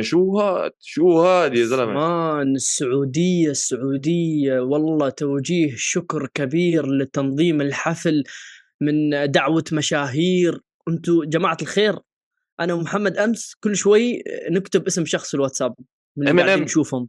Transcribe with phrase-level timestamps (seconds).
[0.00, 4.60] شو هاد شو هاد يا زلمة؟ man السعودية السعودية.
[4.60, 8.24] والله توجيه شكر كبير لتنظيم الحفل
[8.80, 10.60] من دعوة مشاهير.
[10.88, 11.98] أنتم جماعة الخير
[12.60, 15.74] أنا ومحمد أمس كل شوي نكتب اسم شخص في الواتساب
[16.16, 17.06] من M&N قاعدين نشوفهم.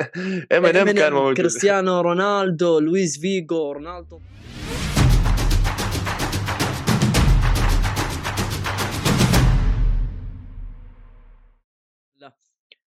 [0.52, 1.36] إم إن إم كان موجود.
[1.36, 4.20] كريستيانو رونالدو لويس فيجو رونالدو.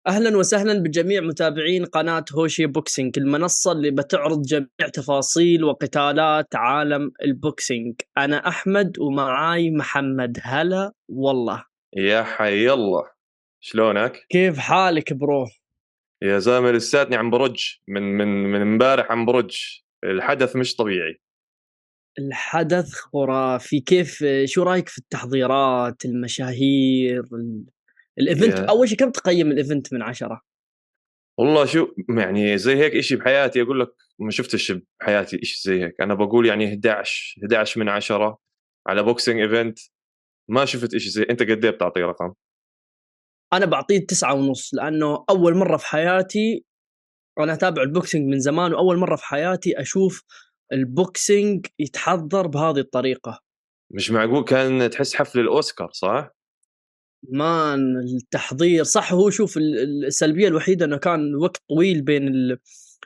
[0.10, 7.33] أهلا وسهلا بجميع متابعين قناة هوشة boxing المنصة اللي بتعرض جميع تفاصيل وقتالات عالم ال
[7.33, 7.96] boxing.
[8.18, 10.38] أنا أحمد ومعاي محمد.
[10.44, 11.64] هلا والله.
[11.96, 13.04] يا حي الله.
[13.60, 15.46] شلونك؟ كيف حالك bro؟
[16.22, 19.58] يا زلمه لساتني عم برج من من من امبارح عم برج.
[20.04, 21.22] الحدث مش طبيعي.
[22.20, 23.80] الحدث خرافي.
[23.80, 27.66] كيف شو رأيك في التحضيرات المشاهير ال-
[28.20, 28.66] ال event يا.
[28.70, 30.42] أول شيء كم تقيم ال event من عشرة
[31.40, 36.02] والله شو يعني زي هيك إشي بحياتي أقول لك ما شفتش بحياتي إشي زي هيك
[36.02, 38.40] أنا بقول يعني 11 11 من عشرة
[38.88, 39.80] على boxing event
[40.50, 42.34] ما شفت إشي زي أنت قد إيه بتعطيه رقم؟
[43.54, 46.66] أنا بعطيه تسعة ونص لأنه أول مرة في حياتي
[47.40, 50.24] أنا أتابع ال boxing من زمان وأول مرة في حياتي أشوف
[50.74, 53.40] ال boxing يتحضر بهذه الطريقة
[53.92, 56.39] مش معقول كان تحس حفل الأوسكار صح؟
[57.24, 62.58] man التحضير صح هو شوف ال- السلبية الوحيدة إنه كان وقت طويل بين ال...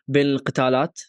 [0.08, 1.00] بين القتالات.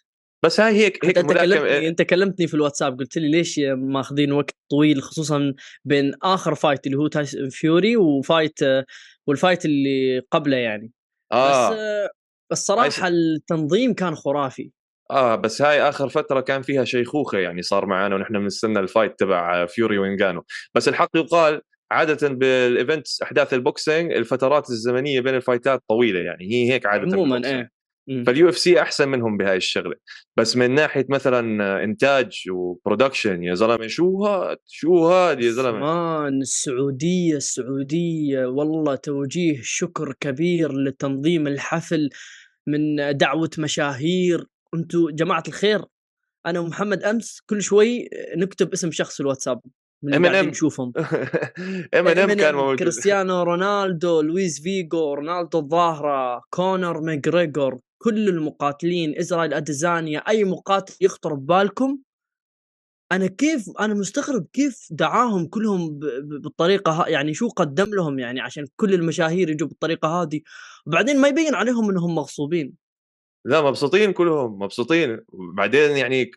[0.44, 4.33] بس هاي هيك هيك أنت كلمتني ملاكمه أنت كلمتني في الواتساب قلت لي ليش ماخذين
[4.33, 8.58] وقت طويل خصوصا بين آخر fight اللي هو تايسون فيوري و fight
[9.27, 10.92] وال fight اللي قبله يعني.
[11.33, 12.11] بس آه،
[12.52, 14.70] الصراحة التنظيم كان خرافي.
[15.11, 19.18] آه بس هاي آخر فترة كان فيها شيخوخة يعني صار معنا ونحن بنستنى ال fight
[19.18, 25.34] تبع فيوري ونغانو بس الحق يقال عادة بال events أحداث ال boxing الفترات الزمنية بين
[25.34, 27.42] الفايتات طويلة يعني هي هيك عادة عموما.
[27.46, 27.74] إيه.
[28.27, 29.94] فال UFC أحسن منهم بهاي الشغلة.
[30.36, 35.78] بس من ناحية مثلا إنتاج و production يا زلمة شو هاد شو هاد يا زلمة؟
[35.78, 42.11] man السعودية السعودية والله توجيه شكر كبير لتنظيم الحفل
[42.66, 44.46] من دعوة مشاهير.
[44.74, 45.84] أنتم جماعة الخير
[46.46, 49.61] أنا ومحمد أمس كل شوي نكتب اسم شخص في الواتساب.
[50.04, 50.33] من اللي Eminem.
[50.32, 50.92] قاعدين نشوفهم.
[51.94, 52.78] إم إن إم كان موجود.
[52.78, 61.34] كريستيانو رونالدو لويس فيجو رونالدو الظاهرة كونر ماجريجور كل المقاتلين إسرائيل أديسانيا أي مقاتل يخطر
[61.34, 61.98] ببالكم.
[63.12, 68.66] أنا كيف أنا مستغرب كيف دعاهم كلهم بالطريقة ها يعني شو قدم لهم يعني عشان
[68.76, 70.40] كل المشاهير يجوا بالطريقة هذه.
[70.86, 72.74] وبعدين ما يبين عليهم إنهم مغصوبين.
[73.44, 75.20] لا مبسوطين كلهم مبسوطين.
[75.28, 76.30] وبعدين يعني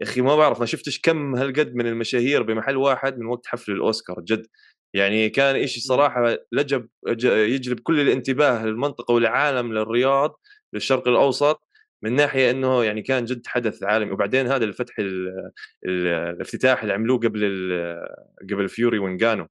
[0.00, 3.72] يا أخي ما بعرف ما شفتش كم هالقد من المشاهير بمحل واحد من وقت حفل
[3.72, 4.46] الأوسكار جد.
[4.94, 6.88] يعني كان إشي صراحة لجب
[7.24, 10.40] يجلب كل الانتباه للمنطقة والعالم للرياض
[10.72, 11.60] للشرق الأوسط
[12.02, 14.12] من ناحية إنه يعني كان جد حدث عالمي.
[14.12, 15.28] وبعدين هذا الفتح ال-
[15.86, 17.72] ال- الافتتاح اللي عملوه قبل
[18.52, 19.46] قبل فيوري وينجانو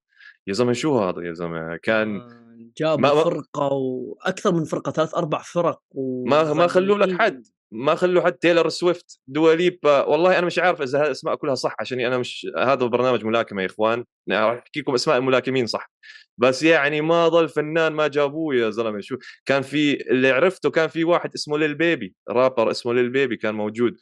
[0.47, 2.47] يا زلمة شو هذا يا زلمة؟ كان آه،
[2.77, 5.81] جابوا فرقة وأكثر من فرقة ثلاث أربع فرق
[6.27, 7.21] ما ما خلوا لك.
[7.21, 7.43] حد.
[7.71, 11.75] ما خلوا حد تايلر سويفت دوا ليبا والله أنا مش عارف إذا الأسماء كلها صح
[11.79, 15.91] عشان أنا مش هذا برنامج ملاكمة يا إخوان أنا راح أحكي لكم أسماء الملاكمين صح.
[16.37, 18.99] بس يعني ما ضل فنان ما جابوه يا زلمة.
[19.01, 23.37] شو كان في اللي عرفته كان في واحد اسمه ليل بيبي رابر اسمه ليل بيبي
[23.37, 23.97] كان موجود.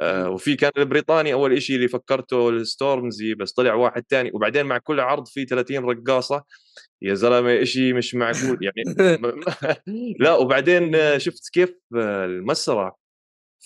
[0.00, 4.30] آه وفي كان البريطاني أول شيء اللي فكرته الستورمزي بس طلع واحد تاني.
[4.34, 6.44] وبعدين مع كل عرض في 30 رقاصة
[7.02, 8.58] يا زلمة شيء مش معقول.
[8.62, 8.96] يعني
[10.20, 13.01] لا وبعدين شفت كيف المسرح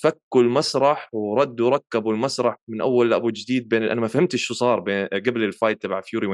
[0.02, 4.80] فكوا المسرح وردوا ركبوا المسرح من أول لأبو جديد بين أنا ما فهمتش شو صار
[5.12, 6.26] قبل ال fight تبع فيوري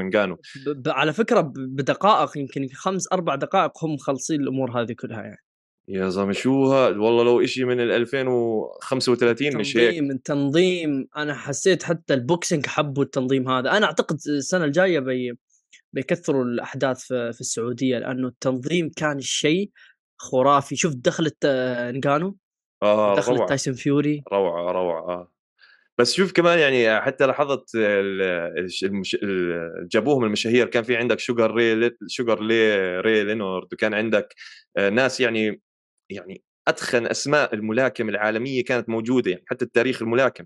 [0.67, 5.43] ب- على فكرة بدقائق يمكن خمس أربع دقائق هم مخلصين الأمور هذه كلها يعني.
[5.87, 9.89] يا زلمة شو هذا والله لو إشي من ال 2035 مش هيك.
[9.89, 13.77] تنظيم التنظيم أنا حسيت حتى ال boxing حبوا التنظيم هذا.
[13.77, 15.37] أنا أعتقد السنة الجاية بي
[15.93, 19.69] بيكثروا الأحداث في, في السعودية لأنه التنظيم كان الشيء
[20.17, 20.75] خرافي.
[20.75, 22.37] شفت دخلت آه، نغانو
[22.83, 23.47] آه دخلت روعة.
[23.47, 24.23] تايسون فيوري.
[24.33, 25.33] روعة روعة آه.
[25.97, 27.75] بس شوف كمان يعني حتى لاحظت
[28.83, 29.15] المش...
[29.23, 34.33] ال- جابوهم المشاهير كان في عندك شوجر ري شوجر لي راي ليونارد وكان عندك
[34.77, 35.61] آه، ناس يعني
[36.09, 40.45] يعني أتخن أسماء الملاكم العالمية كانت موجودة يعني حتى التاريخ الملاكم.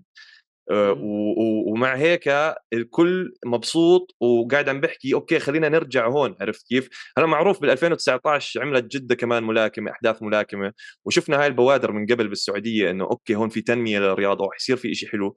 [0.70, 2.28] ومع هيك
[2.72, 6.36] الكل مبسوط وقاعد عم بحكي okay خلينا نرجع هون.
[6.40, 6.88] عرفت كيف؟
[7.18, 10.72] هلا معروف بال 2019 عملت جدة كمان ملاكمة أحداث ملاكمة
[11.04, 15.08] وشفنا هاي البوادر من قبل بالسعودية إنه okay هون في تنمية للرياضة وحيصير في شيء
[15.08, 15.34] حلو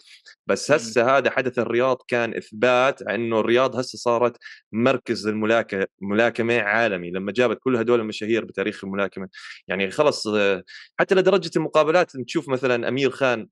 [0.47, 4.37] بس هسه هذا حدث الرياض كان إثبات إنه الرياض هسه صارت
[4.71, 9.29] مركز الملاكمه عالمي لما جابت كل هدول المشاهير بتاريخ الملاكمة.
[9.67, 10.63] يعني خلص آه،
[10.99, 13.47] حتى لدرجة المقابلات تشوف مثلا أمير خان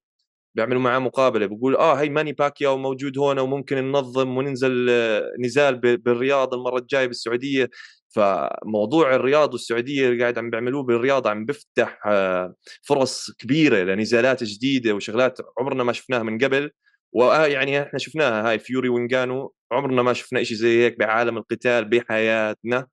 [0.56, 5.76] بيعملوا معاه مقابلة بقول آه هي ماني باكياو موجود هون وممكن ننظم وننزل آه، نزال
[5.98, 7.70] بالرياض المرة الجاية بالسعودية.
[8.16, 14.94] فموضوع الرياض والسعودية اللي قاعد عم بيعملوه بالرياض عم بيفتح آه، فرص كبيرة لنزالات جديدة
[14.96, 16.72] وشغلات عمرنا ما شفناها من قبل.
[17.14, 22.88] ويعني إحنا شفناها هاي فيوري وينجانو عمرنا ما شفنا شيء زي هيك بعالم القتال بحياتنا.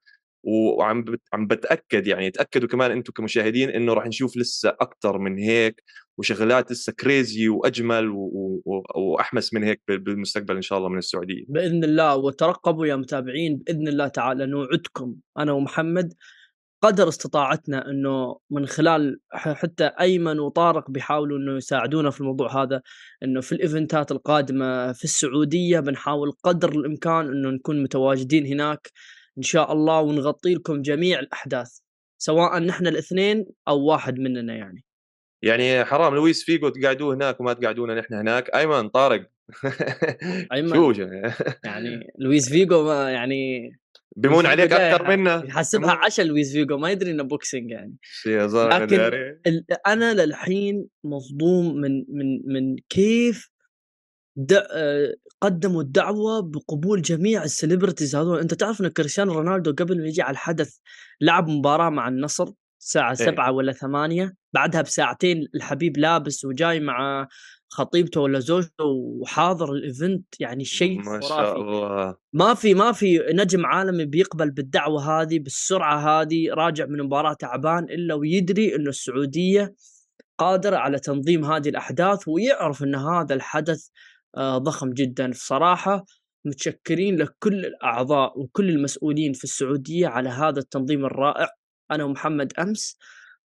[0.47, 5.83] وعم عم بتأكد يعني تاكدوا كمان أنتم كمشاهدين إنه راح نشوف لسه أكثر من هيك
[6.19, 8.21] وشغلات لسه كريزي وأجمل و...
[8.65, 8.83] و...
[8.95, 11.45] وأحمس من هيك بالمستقبل إن شاء الله من السعودية.
[11.49, 15.15] بإذن الله وترقبوا يا متابعين بإذن الله تعالى نوعدكم.
[15.39, 16.15] أنا ومحمد
[16.83, 22.83] قدر استطاعتنا إنه من خلال حتى أيمن وطارق بيحاولوا إنه يساعدونا في الموضوع هذا
[23.23, 28.91] إنه في الإيفنتات القادمة في السعودية بنحاول قدر الإمكان إنه نكون متواجدين هناك.
[29.39, 31.79] إن شاء الله ونغطي لكم جميع الأحداث
[32.19, 34.85] سواء نحن الاثنين أو واحد مننا يعني.
[35.43, 39.31] يعني حرام لويس فيجو تقعدوه هناك وما تقعدونا نحن هناك؟ أيمن طارق.
[40.53, 40.69] أيمن.
[40.69, 40.93] شو
[41.65, 43.71] يعني لويس فيجو يعني
[44.17, 47.97] بيمون عليك أكثر منا يحسبها عشاء لويس فيجو ما يدري إنه boxing يعني.
[48.27, 49.35] لكن
[49.87, 53.51] أنا للحين مصدوم من من من كيف
[55.41, 58.39] قدموا الدعوة بقبول جميع ال celebrities هذول.
[58.39, 60.77] أنت تعرف إن كريستيانو رونالدو قبل ما يجي على الحدث
[61.21, 63.27] لعب مباراة مع النصر الساعة إيه.
[63.27, 67.29] سبعة ولا ثمانية بعدها بساعتين الحبيب لابس وجاي مع
[67.69, 72.15] خطيبته ولا زوجته وحاضر ال event يعني شيء ما شاء الله.
[72.33, 77.85] ما في ما في نجم عالمي بيقبل بالدعوة هذه بالسرعة هذه راجع من مباراة تعبان
[77.85, 79.75] إلا ويدري إنه السعودية
[80.39, 83.89] قادرة على تنظيم هذه الأحداث ويعرف إن هذا الحدث
[84.39, 85.31] ضخم جدا.
[85.35, 86.05] صراحة
[86.45, 91.49] متشكرين لكل الأعضاء وكل المسؤولين في السعودية على هذا التنظيم الرائع.
[91.91, 92.99] أنا ومحمد أمس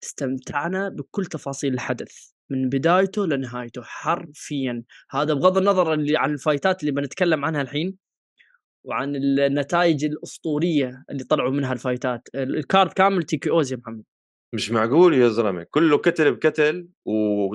[0.04, 4.82] استمتعنا بكل تفاصيل الحدث من بدايته لنهايته حرفيا.
[5.10, 7.96] هذا بغض النظر اللي عن الفايتات اللي بنتكلم عنها الحين
[8.84, 12.28] وعن النتائج الأسطورية اللي طلعوا منها الفايتات.
[12.34, 14.02] ال card كامل TKOs يا محمد.
[14.52, 16.88] مش معقول يا زلمة كله كتل بكتل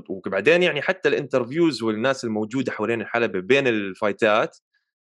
[0.09, 4.57] وبعدين يعني حتى ال interviews والناس الموجودة حوالين الحلبة بين الفايتات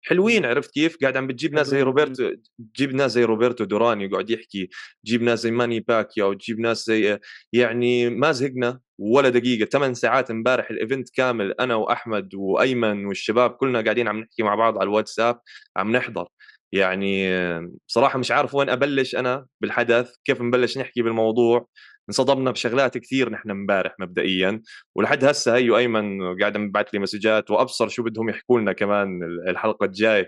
[0.07, 2.31] حلوين عرفت كيف؟ قاعد عم بتجيب ناس زي روبرتو
[2.75, 4.69] تجيب ناس زي روبرتو دوران يقعد يحكي،
[5.05, 7.19] تجيب ناس زي ماني باكياو وتجيب ناس زي
[7.53, 13.51] يعني ما زهقنا ولا دقيقة ثمان ساعات امبارح ال event كامل أنا وأحمد وأيمن والشباب
[13.51, 15.39] كلنا قاعدين عم نحكي مع بعض على الواتساب
[15.77, 16.27] عم نحضر.
[16.73, 17.29] يعني
[17.87, 21.67] بصراحة مش عارف وين أبلش أنا بالحدث، كيف نبلش نحكي بالموضوع
[22.09, 24.61] انصدمنا بشغلات كثير نحن امبارح مبدئيا
[24.95, 29.85] ولحد هسه هي أيمن قاعد مبعث لي مسجات وأبصر شو بدهم يحكوا لنا كمان الحلقة
[29.85, 30.27] الجاي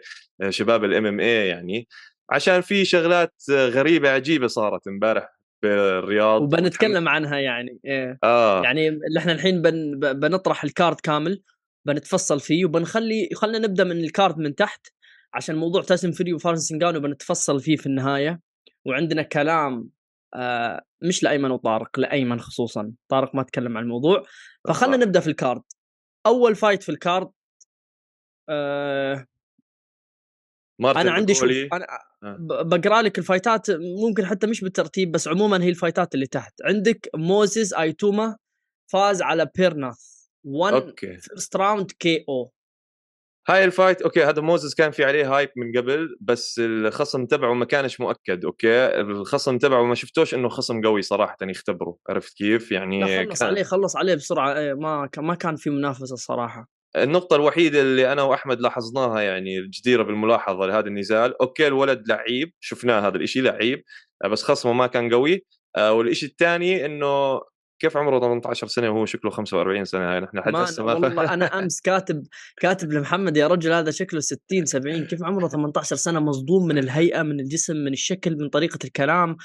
[0.50, 1.88] شباب ال MMA يعني
[2.32, 8.18] عشان في شغلات غريبة عجيبة صارت امبارح بالرياض وبنتكلم عنها يعني إيه.
[8.24, 8.64] آه.
[8.64, 11.44] يعني اللي إحنا الحين بن بنطرح ال card كامل
[11.88, 14.88] بنتفصل فيه وبنخلي خلينا نبدأ من ال card من تحت
[15.34, 18.40] عشان موضوع تاسم فري وفارس سنجانو بنتفصل فيه في النهاية.
[18.86, 19.90] وعندنا كلام
[20.34, 22.92] آه مش لأيمن وطارق لأيمن خصوصا.
[23.10, 24.24] طارق ما تكلم عن الموضوع.
[24.68, 25.62] فخلنا نبدأ في ال card.
[26.26, 27.30] أول fight في ال card
[28.50, 29.28] آه
[30.80, 31.44] أنا عندي شوف
[31.74, 31.88] أنا
[32.24, 32.38] آه.
[32.40, 36.54] بقرأ لك ال fightات ممكن حتى مش بالترتيب بس عموما هي ال fightات اللي تحت.
[36.64, 38.38] عندك موزيس إيتاوما
[38.92, 42.52] فاز على بيرناث 1 first round KO
[43.50, 47.54] هاي ال fight okay هذا موزيس كان في عليه hype من قبل بس الخصم تبعه
[47.54, 52.72] ما كانش مؤكد okay؟ الخصم تبعه ما شفتوش إنه خصم قوي صراحة يختبره عرفت كيف؟
[52.72, 53.50] يعني خلص كان...
[53.50, 58.24] عليه خلص عليه بسرعة إيه، ما ما كان في منافسة الصراحه النقطة الوحيدة اللي أنا
[58.24, 63.84] وأحمد لاحظناها يعني الجديرة بالملاحظة لهذا النزال أوكي الولد لعيب شفناه هذا الإشي لعيب
[64.32, 65.46] بس خصمه ما كان قوي.
[65.76, 67.42] آه، والإشي الثاني إنه
[67.80, 71.60] كيف عمره 18 سنة وهو شكله 45 سنة هاي؟ نحن لحد هسه ما والله أنا
[71.60, 76.68] أمس كاتب كاتب لمحمد يا رجل هذا شكله 60 70 كيف عمره 18 سنة؟ مصدوم
[76.68, 79.38] من الهيئة من الجسم من الشكل من طريقة الكلام.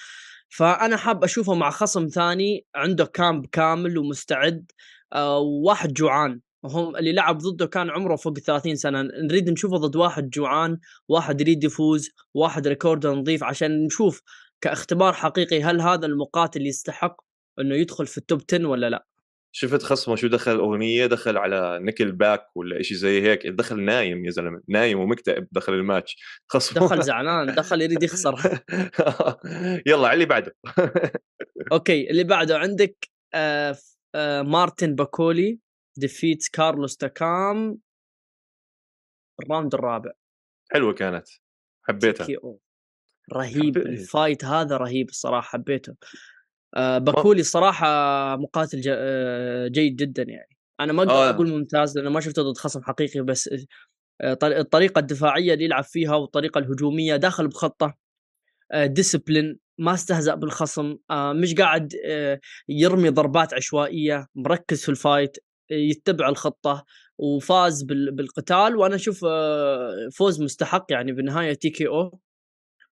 [0.48, 4.72] فأنا حاب أشوفه مع خصم ثاني عنده camp كامل ومستعد.
[5.12, 6.40] آه واحد جوعان.
[6.62, 9.02] وهو اللي لعب ضده كان عمره فوق 30 سنة.
[9.02, 14.22] نريد نشوفه ضد واحد جوعان واحد يريد يفوز واحد record نظيف عشان نشوف
[14.60, 17.16] كاختبار حقيقي هل هذا المقاتل يستحق
[17.60, 19.06] إنه يدخل في ال top 10 ولا لأ؟
[19.54, 23.46] شفت خصمه شو دخل أغنية دخل على نيكلباك ولا شيء زي هيك.
[23.46, 24.62] دخل نايم يا زلمة.
[24.68, 26.16] نايم ومكتئب دخل الماتش.
[26.48, 27.54] خصمه دخل زعلان.
[27.54, 28.34] دخل يريد يخسر.
[29.86, 30.56] يلا على اللي بعده.
[31.72, 32.10] okay.
[32.10, 33.76] اللي بعده عندك آه
[34.14, 35.58] آه مارتن باكولي
[35.96, 37.78] defeat كارلوس تاكام
[39.42, 40.10] ال round الرابع.
[40.72, 41.28] حلوة كانت.
[41.88, 42.26] حبيتها.
[43.32, 43.78] رهيب.
[43.78, 43.86] حبيت.
[43.86, 45.48] ال fight هذا رهيب الصراحة.
[45.48, 45.94] حبيته.
[46.76, 47.86] باكولي صراحة
[48.36, 50.58] مقاتل آه جيد جدا يعني.
[50.80, 51.30] أنا ما أقدر آه.
[51.30, 53.50] أقول ممتاز لأنه ما شفته ضد خصم حقيقي بس
[54.20, 58.02] آه الطريقة الدفاعية اللي يلعب فيها والطريقة الهجومية داخل بخطة
[58.74, 64.96] discipline آه، ما استهزأ بالخصم آه، مش قاعد آه، يرمي ضربات عشوائية مركز في ال
[64.96, 65.36] fight
[65.70, 66.84] يتبع الخطة
[67.18, 68.76] وفاز بالقتال.
[68.76, 69.24] وأنا أشوف
[70.16, 72.20] فوز مستحق يعني بالنهايه TKO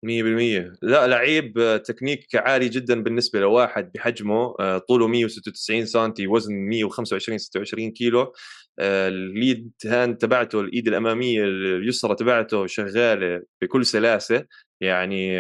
[0.06, 7.90] 100% لا لعيب تكنيك عالي جدا بالنسبة لواحد بحجمه طوله 196 سم وزن 125 26
[7.90, 8.32] كيلو.
[8.80, 14.44] ال lead hand تبعته الإيد الأمامية اليسرى تبعته شغالة بكل سلاسة.
[14.80, 15.38] يعني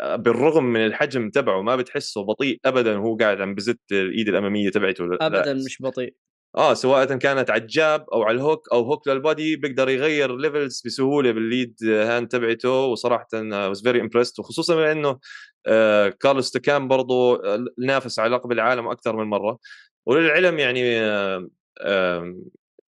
[0.00, 5.04] بالرغم من الحجم تبعه ما بتحسه بطيء ابدا وهو قاعد عم بزت الإيد الأمامية تبعته.
[5.20, 6.14] ابدا مش بطيء.
[6.56, 9.88] آه سواء كانت على ال jab أو على ال hook أو hook لل body بيقدر
[9.88, 15.18] يغير levels بسهولة بال lead hand تبعته وصراحه was very impressed وخصوصا لأنه
[15.66, 17.42] آه كارلوس تكام برضه
[17.78, 19.58] نافس على لقب العالم أكثر من مرة.
[20.06, 21.48] وللعلم يعني آه
[21.80, 22.34] آه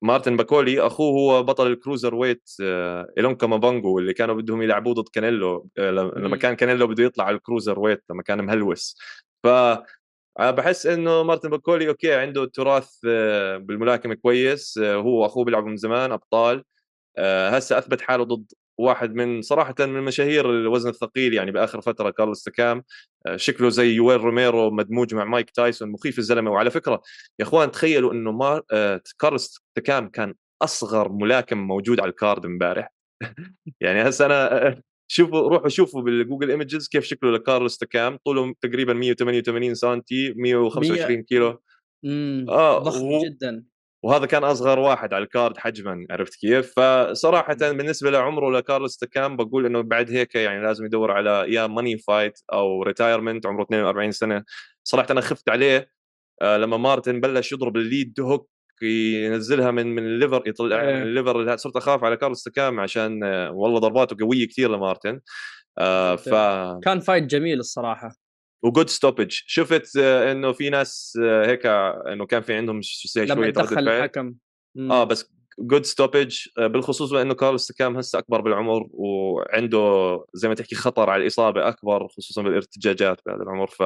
[0.02, 5.08] مارتن باكولي أخوه هو بطل ال cruiserweight آه إيلونغا ماكابو اللي كانوا بدهم يلعبوه ضد
[5.08, 8.98] كانيلو آه لما كان كانيلو بده يطلع على ال cruiserweight لما كان مهلوس.
[9.44, 9.46] ف
[10.38, 15.76] بحس إنه مارتن باكولي okay عنده تراث آه، بالملاكمة كويس آه، هو وأخوه بيلعبوا من
[15.76, 16.64] زمان أبطال.
[17.50, 22.42] هسه أثبت حاله ضد واحد من صراحة من مشاهير الوزن الثقيل يعني بآخر فترة كارلوس
[22.42, 22.84] تكام
[23.36, 26.50] شكله زي يويل روميرو مدموج مع مايك تايسون مخيف الزلمة.
[26.50, 27.02] وعلى فكرة
[27.40, 28.62] يا إخوان تخيلوا إنه مار...
[29.18, 32.92] كارلوس تكام كان أصغر ملاكم موجود على ال card امبارح.
[33.80, 38.92] يعني هسه أنا شوفوا روحوا شوفوا بال Google Images كيف شكله لكارلوس تكام طوله تقريبا
[38.92, 40.00] 188 سم
[40.36, 41.62] 125 كيلو.
[42.04, 43.24] امم آه ضخم و...
[43.24, 43.64] جدا.
[44.04, 49.36] وهذا كان أصغر واحد على ال card حجما عرفت كيف؟ فصراحه بالنسبة لعمره لكارلوس تكام
[49.36, 54.12] بقول إنه بعد هيك يعني لازم يدور على يا money fight أو retirement عمره 42
[54.12, 54.44] سنة.
[54.84, 55.90] صراحة أنا خفت عليه
[56.42, 58.50] آه لما مارتن بلش يضرب ال lead hook
[58.82, 61.56] ينزلها من من ال liver يطلع من ال liver.
[61.56, 65.20] صرت أخاف على كارلوس تكام عشان آه، والله ضرباته قوية كثير لمارتن.
[65.78, 66.28] آه ف
[66.84, 68.14] كان fight جميل الصراحة.
[68.64, 71.66] و good stoppage شفت آه إنه في ناس آه هيك
[72.12, 74.34] إنه كان في عندهم شوية لما دخل الحكم.
[74.78, 79.78] آه بس good stoppage آه، بالخصوص لأنه كارلوس تكام هسه أكبر بالعمر وعنده
[80.34, 83.82] زي ما تحكي خطر على الإصابة أكبر خصوصا بالارتجاجات بهذا العمر ف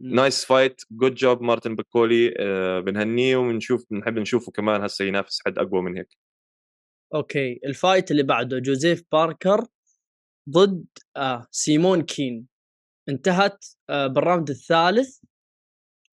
[0.00, 5.58] nice fight good job مارتن بكولي آه، بنهنيه وبنشوف بنحب نشوفه كمان هسه ينافس حد
[5.58, 6.16] أقوى من هيك.
[7.14, 9.66] okay ال fight اللي بعده جوزيف باركر
[10.50, 10.86] ضد
[11.16, 12.46] آه سايمون كين.
[13.08, 15.18] انتهت آه بال round الثالث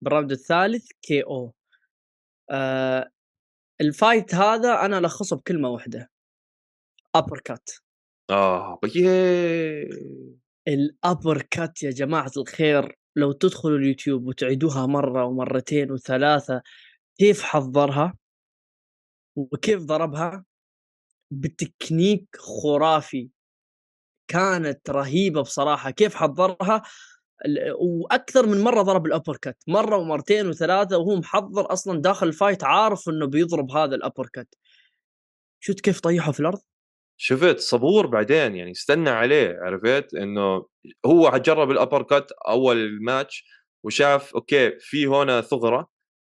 [0.01, 1.53] بال round الثالث KO.
[2.51, 3.12] آه
[3.83, 6.09] ال fight هذا أنا ألخصه بكلمة واحدة.
[7.15, 7.69] uppercut
[8.29, 8.79] آه
[10.67, 16.61] ال uppercut يا جماعة الخير لو تدخلوا اليوتيوب وتعيدوها مرة ومرتين وثلاثة
[17.17, 18.13] كيف حضرها
[19.35, 20.45] وكيف ضربها؟
[21.31, 23.29] بتكنيك خرافي.
[24.27, 25.91] كانت رهيبة بصراحة.
[25.91, 26.81] كيف حضرها
[27.79, 32.63] وأكثر من مرة ضرب ال uppercut مرة ومرتين وثلاثة وهو محضر أصلا داخل ال fight
[32.63, 34.55] عارف إنه بيضرب هذا ال uppercut
[35.59, 36.59] شفت كيف طيحه في الأرض؟
[37.17, 40.65] شفت صبور بعدين يعني استنى عليه عرفت؟ إنه
[41.05, 43.45] هو جرب ال uppercut أول ماتش
[43.85, 45.89] وشاف okay في هنا ثغرة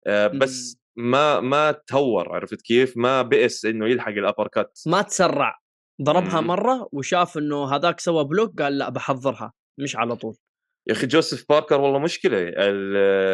[0.06, 5.60] آه بس ما ما تهور عرفت كيف؟ ما بئس إنه يلحق ال uppercut ما تسرع.
[6.02, 10.36] ضربها مرة وشاف إنه هذاك سوى block قال لا بحضرها مش على طول.
[10.90, 12.38] يا أخي جوزيف باركر والله مشكلة.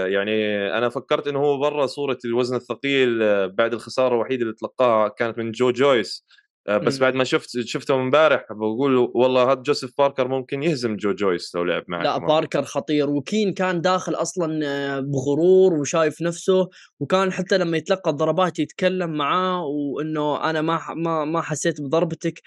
[0.06, 5.38] يعني أنا فكرت إنه هو برا صورة الوزن الثقيل بعد الخسارة الوحيدة اللي تلقاها كانت
[5.38, 6.26] من جو جويس.
[6.68, 11.54] بس بعد ما شفت شفته امبارح بقول والله هذا جوزيف باركر ممكن يهزم جو جويس
[11.54, 13.10] لو لعب معه لا باركر خطير.
[13.10, 16.68] وكين كان داخل أصلا بغرور وشايف نفسه
[17.00, 22.40] وكان حتى لما يتلقى الضربات يتكلم معاه وإنه أنا ما ما ما حسيت بضربتك.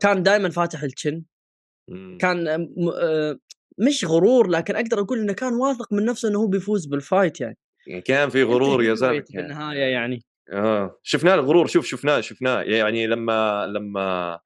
[0.00, 1.22] كان دائما فاتح ال chin
[2.18, 2.68] كان
[3.86, 7.40] مش غرور لكن أقدر أقول إنه كان واثق من نفسه إنه هو بيفوز بال fight
[7.40, 7.56] يعني,
[7.86, 10.22] يعني كان في غرور يا زلمة بالنهايه يعني.
[10.52, 10.98] آه.
[11.02, 12.62] شفناه الغرور شوف شفناه شفناه.
[12.62, 14.38] يعني لما لما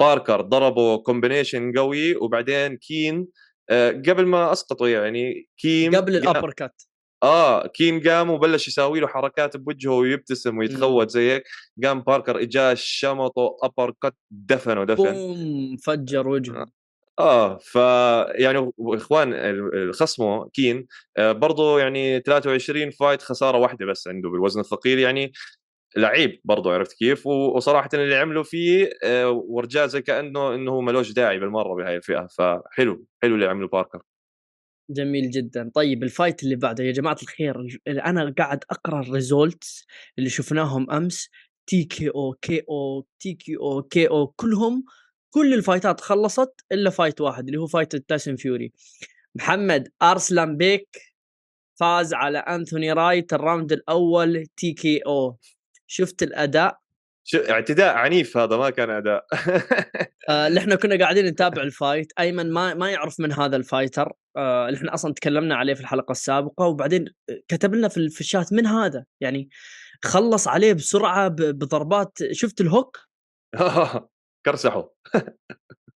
[0.00, 3.28] باركر ضربه combination قوي وبعدين كين
[3.70, 6.82] آه، قبل ما أسقطه يعني كيم قبل ال uppercut
[7.22, 11.44] آه كين قام وبلش يساوي له حركات بوجهه ويبتسم ويتخوت زي هيك.
[11.84, 15.12] قام باركر اجاه شمطه uppercut دفنه دفن.
[15.12, 16.66] بوم فجر وجهه.
[17.18, 17.74] آه ف
[18.34, 19.34] يعني إخوان
[19.92, 25.32] خصمه كين آه برضه يعني 23 fight خسارة واحدة بس عنده بالوزن الثقيل يعني
[25.96, 31.38] لعيب برضه عرفت كيف؟ وصراحة اللي عمله فيه آه ورجاه زي كأنه إنه ملوش داعي
[31.38, 34.02] بالمرة بهاي الفئة فحلو حلو اللي عمله باركر.
[34.90, 35.70] جميل جدا.
[35.74, 39.86] طيب ال fight اللي بعده يا جماعة الخير أنا قاعد أقرأ ال results
[40.18, 41.30] اللي شفناهم أمس
[41.66, 44.84] تي كي أو كي أو تي كي أو كي أو كلهم
[45.34, 48.72] كل ال fight ات خلصت إلا fight واحد اللي هو fight تايسون فيوري.
[49.34, 50.98] محمد أرسلان بيك
[51.80, 55.38] فاز على أنثوني رايت ال round الأول TKO.
[55.86, 56.78] شفت الأداء؟
[57.24, 59.26] شو اعتداء عنيف هذا ما كان أداء.
[60.28, 62.12] آه اللي إحنا كنا قاعدين نتابع ال fight.
[62.18, 64.12] أيمن ما ما يعرف من هذا ال fighter.
[64.36, 67.04] آه اللي إحنا أصلا تكلمنا عليه في الحلقة السابقة وبعدين
[67.48, 69.48] كتب لنا في الشات من هذا؟ يعني
[70.04, 72.98] خلص عليه بسرعة بضربات شفت ال hook؟
[74.46, 74.84] كرسحوا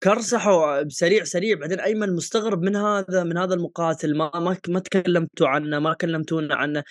[0.02, 5.49] كرسحوا بسريع سريع بعدين أيمن مستغرب من هذا من هذا المقاتل ما ما ما تكلمتوا
[5.49, 6.85] عنه ما كلمتونا عنه.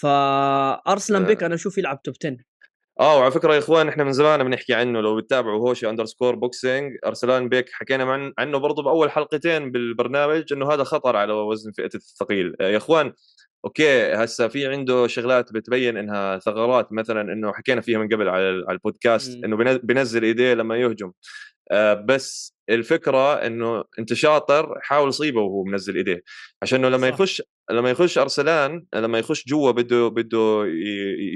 [0.00, 2.36] فأرسلان بيك أنا أشوف يلعب top 10
[3.00, 6.96] آه وعلى فكرة يا إخوان إحنا من زمان بنحكي عنه لو بتتابعوا هوشة underscore boxing
[7.06, 12.56] أرسلان بيك حكينا عنه برضه بأول حلقتين بالبرنامج إنه هذا خطر على وزن فئة الثقيل.
[12.60, 13.12] يا إخوان
[13.66, 18.50] okay هسه في عنده شغلات بتبين إنها ثغرات مثلا إنه حكينا فيها من قبل على
[18.70, 21.12] البودكاست إنه بنزل إيديه لما يهجم.
[21.70, 26.22] آه بس الفكرة إنه أنت شاطر حاول تصيبه وهو منزل إيديه.
[26.62, 27.14] عشان إنه لما صح.
[27.14, 30.64] يخش لما يخش أرسلان لما يخش جوا بده بده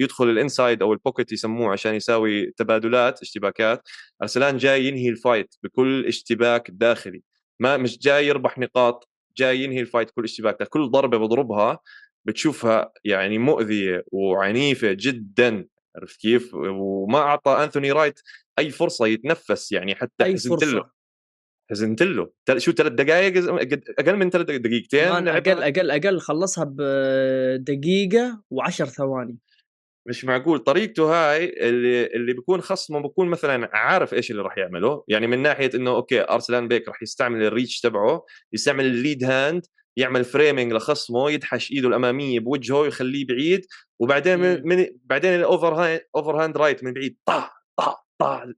[0.01, 3.89] يدخل ال inside أو ال pocket يسموه عشان يساوي تبادلات اشتباكات
[4.23, 7.23] أرسلان جاي ينهي ال fight بكل اشتباك داخلي.
[7.61, 10.63] ما مش جاي يربح نقاط جاي ينهي ال fight كل اشتباك.
[10.69, 11.79] كل ضربة بضربها
[12.25, 18.21] بتشوفها يعني مؤذية وعنيفة جدا عرفت كيف؟ وما أعطى أنثوني رايت
[18.59, 20.91] أي فرصة يتنفس يعني حتى أي فرصة؟
[21.71, 22.31] حزنت له.
[22.57, 23.45] شو ثلاث دقائق
[23.99, 29.39] أقل من ثلاث دقيقتين أقل أقل أقل خلصها بدقيقه و10 ثواني.
[30.09, 30.59] مش معقول.
[30.59, 35.05] طريقته هاي اللي اللي بيكون خصمه بيكون مثلا عارف إيش اللي راح يعمله.
[35.09, 39.25] يعني من ناحية إنه okay أرسلان بيك راح يستعمل ال reach تبعه يستعمل ال lead
[39.25, 39.67] hand
[39.97, 43.67] يعمل framing لخصمه يدحش إيده الأمامية بوجهه يخليه بعيد
[44.01, 48.55] وبعدين من, من بعدين ال overhand overhand right من بعيد طا طا طا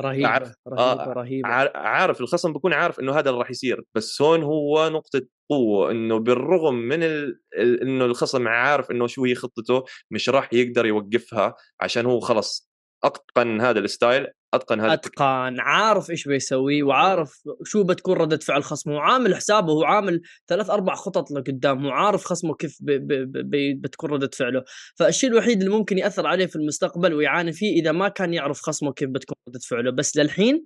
[0.00, 1.48] رهيبة عارف رهيبة آه رهيبة.
[1.74, 6.18] عارف الخصم بيكون عارف إنه هذا اللي راح يصير بس هون هو نقطة قوة إنه
[6.18, 7.40] بالرغم من ال...
[7.82, 12.70] إنه الخصم عارف إنه شو هي خطته مش راح يقدر يوقفها عشان هو خلص
[13.04, 18.64] أتقن هذا ال style أتقن هذا أتقن عارف إيش بيسوي وعارف شو بتكون ردة فعل
[18.64, 23.74] خصمه وعامل حسابه هو عامل ثلاث أربع خطط لقدام وعارف خصمه كيف بي بي بي
[23.74, 24.64] بتكون ردة فعله.
[24.94, 28.92] فالشيء الوحيد اللي ممكن يأثر عليه في المستقبل ويعاني فيه إذا ما كان يعرف خصمه
[28.92, 29.90] كيف بتكون ردة فعله.
[29.90, 30.64] بس للحين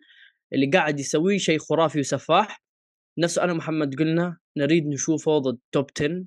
[0.53, 2.63] اللي قاعد يسويه شيء خرافي وسفاح
[3.19, 6.25] نفسه أنا محمد قلنا نريد نشوفه ضد top 10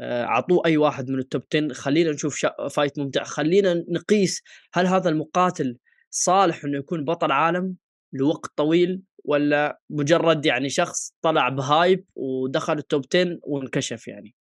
[0.00, 3.24] آه، أعطوه أي واحد من ال top 10 خلينا نشوف fight ممتع.
[3.24, 4.42] خلينا نقيس
[4.74, 5.76] هل هذا المقاتل
[6.10, 7.76] صالح إنه يكون بطل عالم
[8.12, 14.34] لوقت طويل ولا مجرد يعني شخص طلع ب hype ودخل ال top 10 وانكشف يعني.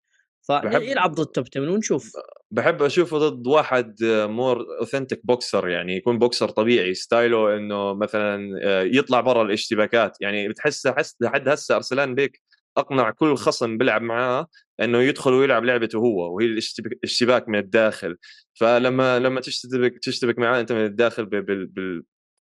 [0.42, 2.12] فيلعب ضد top 10 ونشوف.
[2.50, 8.61] بحب أشوفه ضد واحد more authentic boxer يعني يكون بوكسر طبيعي style ه إنه مثلا
[8.62, 10.16] آه، يطلع برا الاشتباكات.
[10.20, 12.42] يعني بتحس حس لحد هسه أرسلان بيك
[12.76, 14.46] أقنع كل خصم بيلعب معاه
[14.81, 18.17] إنه يدخل ويلعب لعبته هو وهي الاشتباك من الداخل.
[18.55, 22.03] فلما لما تشتبك تشتبك معاه أنت من الداخل بال بال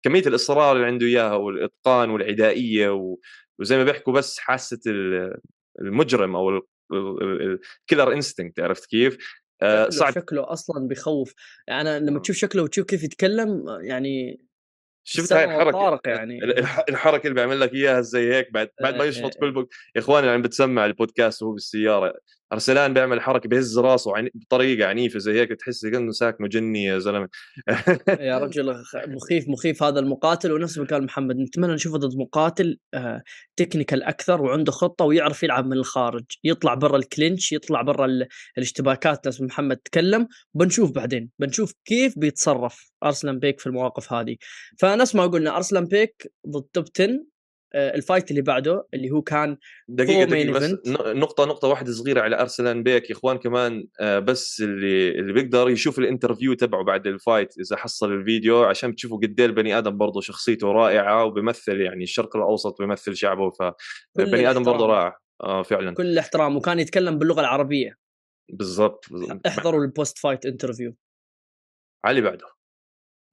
[0.03, 3.17] كمية الإصرار اللي عنده إياها والإتقان والعدائية
[3.59, 4.79] وزي ما بيحكوا بس حاسة
[5.81, 9.17] المجرم أو ال killer instinct عرفت كيف؟
[9.61, 10.13] آه، صعب.
[10.13, 11.33] شكله أصلا بيخوف.
[11.67, 14.41] يعني أنا لما تشوف شكله وتشوف كيف يتكلم يعني
[15.03, 16.39] شفت هاي الحركة يعني
[16.89, 19.69] الحركة اللي بيعمل لك إياها زي هيك بعد بعد ما يشفط كل بوك...
[19.95, 22.13] يا إخواني يعني بتسمع البودكاست وهو بالسيارة.
[22.53, 24.29] أرسلان بيعمل حركة بهز راسه عن...
[24.33, 27.29] بطريقة عنيفة زي هيك تحس كانه ساكنه جني يا زلمة.
[28.19, 30.51] يا رجل مخيف مخيف هذا المقاتل.
[30.51, 33.21] ونفس ما قال محمد نتمنى نشوفه ضد مقاتل آه
[33.55, 36.25] technical أكثر وعنده خطة ويعرف يلعب من الخارج.
[36.43, 38.07] يطلع برا ال clinch يطلع برا
[38.57, 40.27] الاشتباكات نفس محمد تكلم.
[40.53, 44.35] بنشوف بعدين بنشوف كيف بيتصرف أرسلان بيك في المواقف هذه.
[44.79, 47.30] فنفس ما قلنا أرسلان بيك ضد top 10 آه،
[47.75, 49.57] ال fight اللي بعده اللي هو كان
[49.87, 54.61] دقيقة دقيقة بس نقطة نقطة واحدة صغيرة على أرسلان بيك يا إخوان كمان آه، بس
[54.61, 59.17] اللي اللي بيقدر يشوف ال interview تبعه بعد ال fight إذا حصل الفيديو عشان تشوفوا
[59.17, 63.51] قد إيه البني آدم برضه شخصيته رائعة وبيمثل يعني الشرق الأوسط بيمثل شعبه
[64.17, 65.17] فبني آدم برضه رائع.
[65.43, 65.93] آه فعلا.
[65.93, 67.97] كل الاحترام وكان يتكلم باللغة العربية.
[68.53, 69.05] بالضبط
[69.47, 70.95] احضروا ال post-fight interview
[72.07, 72.45] اللي بعده.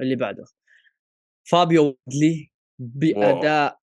[0.01, 0.45] اللي بعده.
[1.51, 3.78] فابيو واردلي بأداء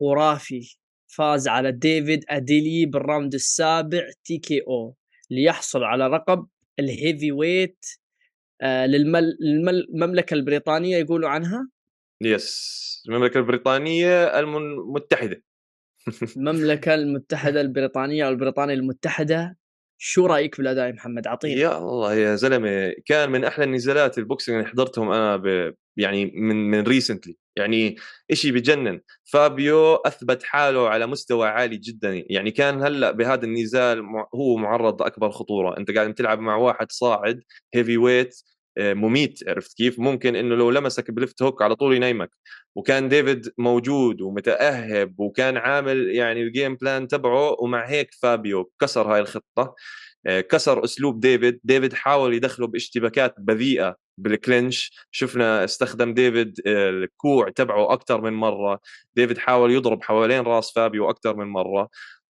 [0.00, 4.96] خرافي فاز على ديفيد أديلي بال round السابع TKO
[5.30, 6.46] ليحصل على لقب
[6.78, 7.86] ال heavyweight
[8.62, 11.68] آه للمملكه البريطانية يقولوا عنها؟
[12.20, 15.42] yes المملكة البريطانية المتحدة.
[16.36, 19.56] المملكة المتحدة البريطانية أو البريطانية المتحدة؟
[19.98, 24.58] شو رأيك بالاداء محمد؟ عطينا يا الله يا زلمة كان من أحلى النزالات ال boxing
[24.58, 25.74] اللي حضرتهم أنا ب...
[25.96, 27.96] يعني من من recently يعني
[28.32, 29.00] شيء بجنن.
[29.24, 32.24] فابيو أثبت حاله على مستوى عالي جدا.
[32.30, 34.02] يعني كان هلأ بهذا النزال
[34.34, 35.78] هو معرض لأكبر خطورة.
[35.78, 37.42] أنت قاعد تلعب مع واحد صاعد
[37.74, 38.42] heavyweight
[38.78, 42.30] مميت عرفت كيف؟ ممكن إنه لو لمسك ب left hook على طول ينيمك.
[42.76, 49.14] وكان ديفيد موجود ومتأهب وكان عامل يعني ال game plan تبعه ومع هيك فابيو كسر
[49.14, 49.74] هاي الخطة.
[50.26, 51.60] آه، كسر أسلوب ديفيد.
[51.64, 58.32] ديفيد حاول يدخله باشتباكات بذيئة بال clinch شفنا استخدم ديفيد آه، الكوع تبعه أكثر من
[58.32, 58.80] مرة.
[59.16, 61.88] ديفيد حاول يضرب حوالين راس فابيو أكثر من مرة.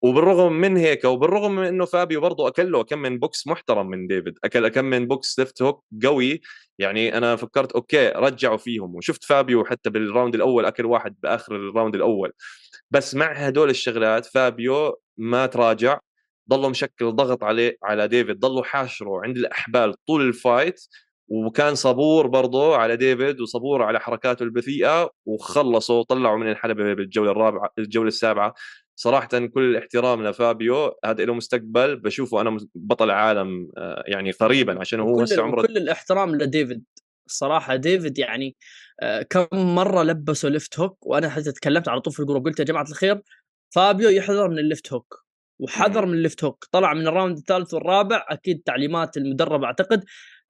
[0.02, 4.08] وبالرغم من هيك وبالرغم من إنه فابيو برضه أكل له كم من بوكس محترم من
[4.08, 6.42] ديفيد أكل كم من بوكس left hook قوي
[6.80, 11.56] يعني أنا فكرت okay رجعوا فيهم وشفت فابيو حتى بال round الأول أكل واحد بآخر
[11.56, 12.32] ال round الأول.
[12.92, 16.00] بس مع هدول الشغلات فابيو ما تراجع
[16.50, 20.82] ضله مشكل ضغط عليه على ديفيد ضله حاشره عند الأحبال طول ال fight
[21.28, 27.70] وكان صبور برضه على ديفيد وصبور على حركاته البذيئة وخلص طلعه من الحلبة بالجولة الرابعة
[27.80, 28.54] الجولة السابعة.
[29.02, 35.00] صراحة كل الاحترام لفابيو هذا له مستقبل بشوفه أنا بطل عالم آه، يعني قريبا عشان
[35.00, 36.84] هو هسه عمره كل الاحترام لديفيد.
[37.28, 38.56] الصراحه ديفيد يعني
[39.02, 42.60] آه، كم مرة لبسوا left hook وأنا حتى تكلمت على طول في ال group قلت
[42.60, 43.22] يا جماعة الخير
[43.70, 45.26] فابيو يحذر من ال left hook
[45.60, 50.04] وحذر من ال left hook طلع من ال round الثالث والرابع أكيد تعليمات المدرب أعتقد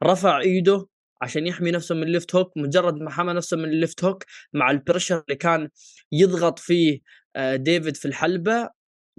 [0.03, 0.87] رفع إيده
[1.21, 4.23] عشان يحمي نفسه من ال left hook مجرد ما حمى نفسه من ال left hook
[4.53, 5.69] مع ال pressure اللي كان
[6.11, 6.99] يضغط فيه
[7.37, 8.69] ديفيد في الحلبة.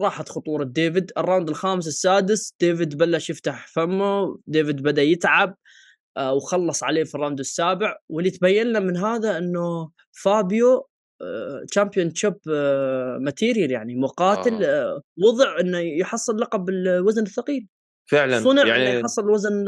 [0.01, 1.13] راحت خطورة ديفيد.
[1.19, 5.57] ال round الخامس السادس ديفيد بلش يفتح فمه ديفيد بدأ يتعب
[6.17, 7.97] آه، وخلص عليه في ال round السابع.
[8.09, 10.87] واللي تبين لنا من هذا إنه فابيو
[11.71, 12.37] championship
[13.21, 15.01] material يعني مقاتل آه.
[15.19, 17.69] وضع إنه يحصل لقب الوزن الثقيل.
[18.11, 19.65] فعلا صنع يعني يحصل الوزن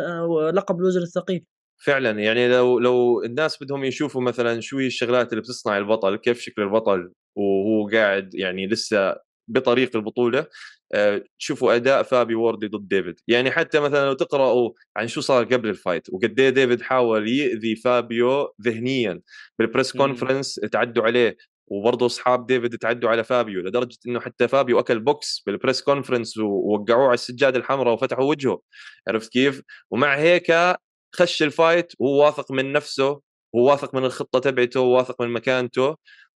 [0.54, 1.44] لقب الوزن الثقيل.
[1.84, 2.20] فعلا.
[2.20, 6.62] يعني لو لو الناس بدهم يشوفوا مثلا شو هي الشغلات اللي بتصنع البطل كيف شكل
[6.62, 9.16] البطل وهو قاعد يعني لسه
[9.48, 10.46] بطريق البطولة
[10.94, 13.20] آه، تشوفوا أداء فابيو واردلي ضد ديفيد.
[13.28, 17.28] يعني حتى مثلا لو تقرأوا عن شو صار قبل ال fight وقد إيه ديفيد حاول
[17.28, 19.20] يأذي فابيو ذهنيا
[19.58, 24.78] بال press conference تعدوا عليه وبرضه أصحاب ديفيد تعدوا على فابيو لدرجة إنه حتى فابيو
[24.80, 28.60] أكل بوكس بال press conference ووقعوه على السجادة الحمراء وفتحوا وجهه.
[29.08, 30.52] عرفت كيف؟ ومع هيك
[31.14, 33.20] خش ال fight وهو واثق من نفسه
[33.54, 35.96] هو واثق من الخطة تبعته وواثق من مكانته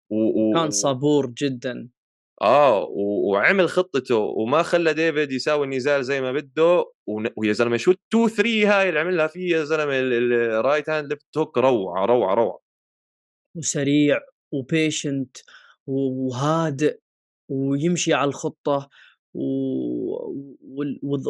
[0.10, 0.50] و...
[0.50, 0.54] و...
[0.54, 1.90] كان صبور جدا.
[2.42, 3.32] آه و...
[3.32, 6.92] وعمل خطته وما خلى ديفيد يساوي النزال زي ما بده
[7.38, 11.10] ويا زلمة شو ال 2 3 هاي اللي عملها فيه يا زلمة ال right hand
[11.10, 12.60] left hook روعة روعة روعة.
[13.56, 14.20] وسريع
[14.52, 15.38] و patient
[15.88, 17.00] وهادئ
[17.50, 18.90] ويمشي على الخطة
[19.34, 19.42] و...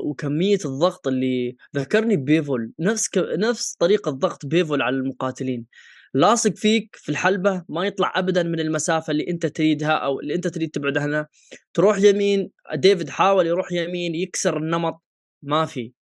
[0.04, 3.18] وكمية الضغط اللي ذكرني بيفول نفس ك...
[3.18, 5.66] نفس طريقة ضغط بيفول على المقاتلين.
[6.14, 10.48] لاصق فيك في الحلبة ما يطلع ابدا من المسافة اللي أنت تريدها أو اللي أنت
[10.48, 11.28] تريد تبعد عنها.
[11.74, 15.04] تروح يمين ديفيد حاول يروح يمين يكسر النمط
[15.42, 15.94] ما في.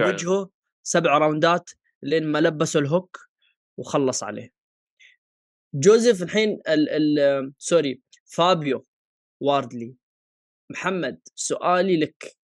[0.00, 0.50] وجهه
[0.82, 1.70] سبع round ات
[2.02, 3.18] لين ما لبسوا ال hook
[3.76, 4.52] وخلص عليه.
[5.74, 8.86] جوزيف الحين ال ال sorry فابيو
[9.40, 9.94] واردلي.
[10.70, 12.37] محمد سؤالي لك.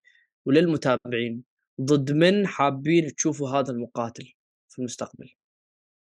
[0.46, 1.42] وللمتابعين
[1.80, 4.32] ضد من حابين تشوفوا هذا المقاتل
[4.68, 5.30] في المستقبل.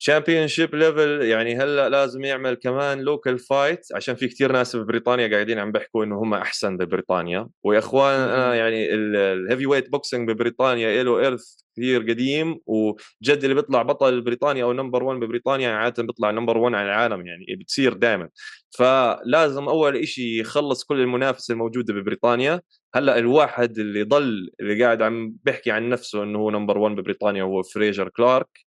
[0.01, 5.59] championship level يعني هلا لازم يعمل كمان local fight عشان في كثير ناس ببريطانيا قاعدين
[5.59, 7.49] عم بيحكوا إنه هم أحسن ببريطانيا.
[7.63, 13.81] ويا اخوان أنا يعني ال heavyweight boxing ببريطانيا له ارث كثير قديم وجد اللي بيطلع
[13.81, 18.29] بطل بريطانيا أو number 1 ببريطانيا عادة بيطلع number 1 على العالم يعني بتصير دائما
[18.77, 22.61] فلازم أول شيء يخلص كل المنافسة الموجودة ببريطانيا.
[22.95, 27.43] هلأ الواحد اللي ضل اللي قاعد عم بيحكي عن نفسه إنه هو number 1 ببريطانيا
[27.43, 28.59] هو فريجر كلارك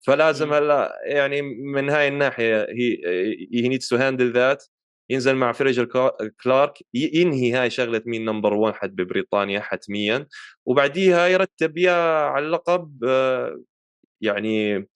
[0.00, 2.98] فلازم هلأ يعني من هاي الناحية he
[3.54, 4.64] he needs to handle that
[5.10, 6.10] ينزل مع فريجر
[6.42, 10.26] كلارك ينهي هاي شغلة مين number واحد ببريطانيا حتميا
[10.66, 13.60] وبعديها يرتب يا على اللقب آه،
[14.20, 14.88] يعني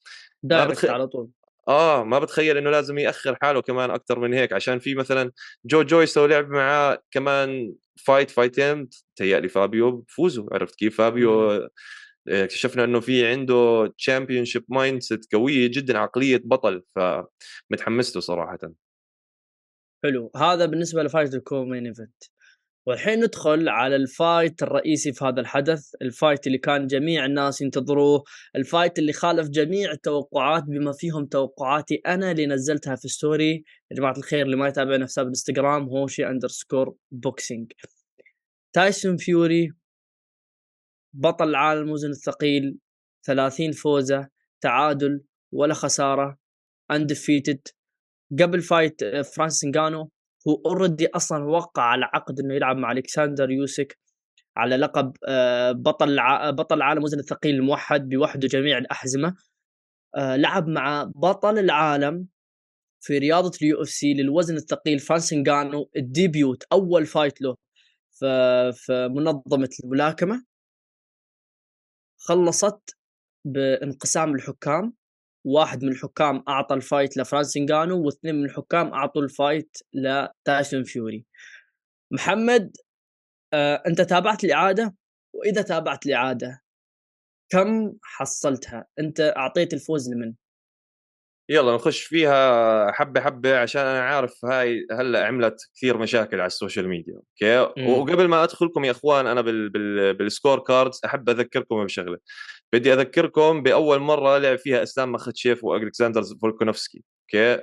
[0.43, 1.29] direct على طول.
[1.69, 5.33] آه ما بتخيل إنه لازم يأخر حاله كمان أكثر من هيك عشان في مثلا
[5.65, 7.75] جو جويس لو لعب معاه كمان
[8.07, 11.69] fight fight ين تهيألي فابيو بفوزوا عرفت كيف؟ فابيو
[12.29, 18.59] اكتشفنا إنه في عنده championship mindset قوية جدا عقلية بطل فمتحمس له صراحة.
[20.05, 20.31] حلو.
[20.37, 22.32] هذا بالنسبة ل fight ال co-main event.
[22.87, 27.61] والحين ندخل على ال fight الرئيسي في هذا الحدث ال fight اللي كان جميع الناس
[27.61, 28.25] ينتظروه
[28.57, 33.97] ال fight اللي خالف جميع التوقعات بما فيهم توقعاتي أنا اللي نزلتها في story يا
[33.97, 37.73] جماعة الخير اللي ما يتابعنا في حساب الإنستغرام Hosheh underscore boxing
[38.73, 39.73] تايسون فيوري
[41.15, 42.79] بطل العالم الوزن الثقيل
[43.27, 44.29] 30 فوزة
[44.61, 46.39] تعادل ولا خسارة
[46.91, 47.69] undefeated
[48.41, 50.11] قبل fight آه، فرانسيس انجانو
[50.49, 53.99] هو already أصلا وقع على عقد إنه يلعب مع ألكسندر يوسك
[54.57, 56.17] على لقب آه، بطل
[56.53, 59.37] بطل العالم وزن الثقيل الموحد بوحده جميع الأحزمة.
[60.17, 62.27] آه، لعب مع بطل العالم
[63.01, 67.57] في رياضة ال UFC للوزن الثقيل فانسنجانو ال debut أول fight له
[68.73, 70.45] في منظمة الملاكمة.
[72.19, 72.97] خلصت
[73.45, 74.95] بانقسام الحكام.
[75.45, 80.85] واحد من الحكام أعطى ال fight لفرانسيس انجانو واثنين من الحكام أعطوا ال fight لتايسون
[80.85, 81.25] فيوري.
[82.11, 82.77] محمد
[83.53, 84.95] آه، أنت تابعت الإعادة؟
[85.35, 86.63] وإذا تابعت الإعادة
[87.49, 90.35] كم حصلتها؟ أنت أعطيت الفوز لمن؟
[91.49, 96.53] يلا نخش فيها حبة حبة عشان أنا عارف هاي هلأ عملت كثير مشاكل على ال
[96.53, 97.15] social media.
[97.15, 97.89] okay؟ مم.
[97.89, 102.19] وقبل ما أدخلكم يا إخوان أنا بال بال بال scorecards أحب أذكركم بشغلة.
[102.73, 107.05] بدي أذكركم بأول مرة لعب فيها إسلام مخاتشيف وألكسندر فولكانوفسكي.
[107.23, 107.63] okay؟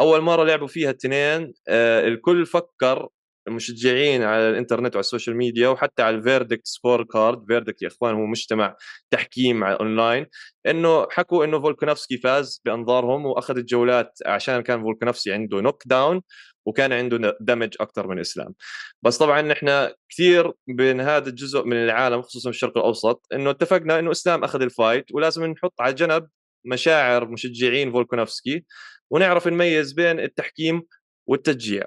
[0.00, 3.08] أول مرة لعبوا فيها الاثنين آه الكل فكر
[3.48, 8.14] المشجعين على الإنترنت وعلى ال social media وحتى على ال Verdict scorecard Verdict يا إخوان
[8.14, 8.76] هو مجتمع
[9.10, 10.26] تحكيم على اونلاين
[10.66, 16.22] إنه حكوا إنه فولكانوفسكي فاز بأنظارهم وأخذ الجولات عشان كان فولكانوفسكي عنده knockdown
[16.66, 18.54] وكان عنده damage أكثر من إسلام.
[19.02, 24.10] بس طبعا نحن كثير بين هذا الجزء من العالم خصوصا الشرق الأوسط إنه اتفقنا إنه
[24.10, 26.28] إسلام أخذ ال fight ولازم نحط على جنب
[26.64, 28.64] مشاعر مشجعين فولكانوفسكي
[29.10, 30.82] ونعرف نميز بين التحكيم
[31.26, 31.84] والتشجيع.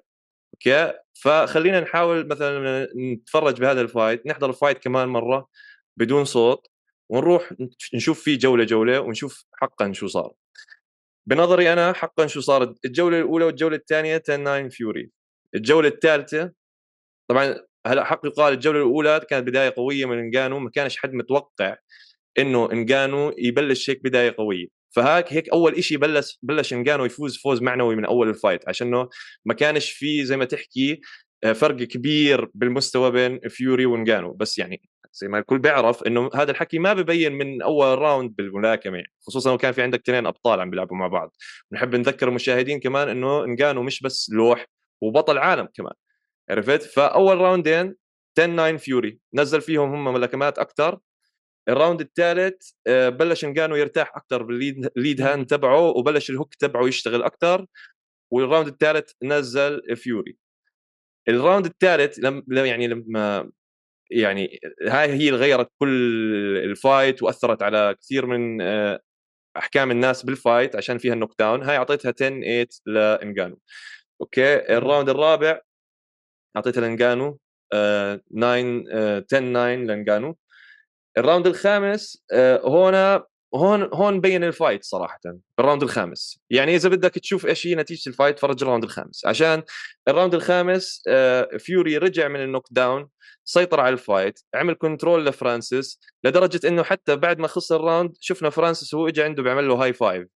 [0.68, 0.94] okay.
[1.14, 5.48] فخلينا نحاول مثلا نتفرج بهذا ال fight نحضر ال fight كمان مرة
[5.98, 6.68] بدون صوت
[7.10, 7.54] ونروح
[7.94, 10.34] نشوف فيه جولة جولة ونشوف حقا شو صار.
[11.28, 15.12] بنظري أنا حقا شو صار الجولة الأولى والجولة الثانية 10 9 فيوري
[15.56, 16.52] الجولة الثالثة
[17.30, 17.56] طبعا
[17.88, 21.78] هلا حق يقال الجولة الأولى كانت بداية قوية من إنجانو ما كانش حد متوقع
[22.40, 24.81] إنه إنجانو يبلش هيك بداية قوية.
[24.92, 29.10] فهاك هيك أول شيء بلش بلش إنجانو يفوز فوز معنوي من أول ال fight عشانه
[29.46, 31.02] ما كانش في زي ما تحكي
[31.44, 34.34] آه، فرق كبير بالمستوى بين فيوري وإنجانو.
[34.34, 34.82] بس يعني
[35.14, 39.58] زي ما الكل بيعرف إنه هذا الحكي ما ببين من أول round بالملاكمة خصوصا لو
[39.58, 41.36] كان في عندك اثنين أبطال عم بيلعبوا مع بعض.
[41.72, 44.66] بنحب نذكر المشاهدين كمان إنه إنجانو مش بس لوح
[45.02, 45.94] وبطل عالم كمان.
[46.50, 47.96] عرفت؟ فأول round ين
[48.40, 49.20] 10 9 فيوري.
[49.34, 51.00] نزل فيهم هم ملاكمات أكثر
[51.70, 56.56] ال round الثالث آه، بلش انجانو يرتاح أكثر بال lead hand تبعه وبلش ال hook
[56.56, 57.66] تبعه يشتغل أكثر
[58.32, 60.38] وال round الثالث نزل فيوري.
[61.30, 63.52] ال round الثالث لما يعني لما
[64.12, 65.90] يعني هاي هي اللي غيرت كل
[66.66, 69.02] ال fight وأثرت على كثير من آه،
[69.58, 71.64] أحكام الناس بال fight عشان فيها ال knockdown.
[71.64, 73.60] هاي أعطيتها 10 8 لانجانو
[74.22, 75.62] okay ال round الرابع
[76.58, 77.40] أعطيتها لانجانو
[77.72, 80.38] 9 10 9 لانجانو
[81.18, 83.24] ال round الخامس آه، هون
[83.56, 85.20] هون هون بين ال fight صراحة
[85.58, 86.40] بال round الخامس.
[86.50, 89.26] يعني إذا بدك تشوف إيش هي نتيجة ال fight تفرج ال round الخامس.
[89.26, 89.64] عشان
[90.08, 91.04] ال round الخامس
[91.60, 93.10] فيوري آه، رجع من ال knockdown
[93.46, 98.16] سيطر على ال fight عمل control لفرانسيس لدرجة إنه حتى بعد ما خسر ال round
[98.20, 100.28] شفنا فرانسيس هو اجى عنده بيعمل له high five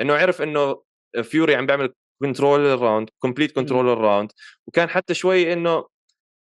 [0.00, 0.82] إنه عرف إنه
[1.22, 4.32] فيوري عم بيعمل control لل round complete control لل round
[4.66, 5.84] وكان حتى شوي إنه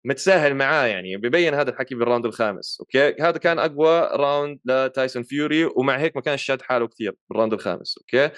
[0.04, 5.22] متساهل معاه يعني ببين هذا الحكي بال round الخامس okay؟ هذا كان أقوى round لتايسون
[5.22, 8.30] فيوري ومع هيك ما كانش شاد حاله كثير بال round الخامس okay؟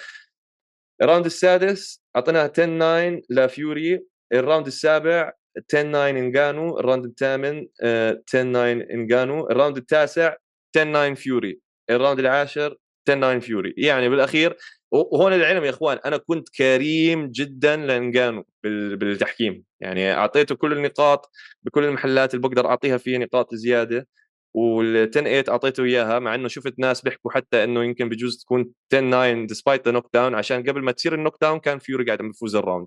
[1.02, 4.00] ال round السادس اعطيناها 10 9 لفيوري
[4.32, 5.32] ال round السابع
[5.72, 10.34] 10 9 انجانو ال round الثامن 10 9 انجانو ال round التاسع
[10.76, 12.76] 10 9 فيوري ال round العاشر
[13.08, 14.56] 10 9 فيوري يعني بالأخير
[14.94, 19.64] وهون العلم يا إخوان أنا كنت كريم جدا لإنجانو بالتحكيم.
[19.80, 21.30] يعني أعطيته كل النقاط
[21.62, 24.08] بكل المحلات اللي بقدر أعطيها فيها نقاط زيادة
[24.54, 28.72] وال 10 8 أعطيته إياها مع إنه شفت ناس بيحكوا حتى إنه يمكن بجوز تكون
[28.92, 32.28] 10 9 despite the knockdown عشان قبل ما تصير ال knockdown كان فيوري قاعد عم
[32.28, 32.86] بيفوز ال round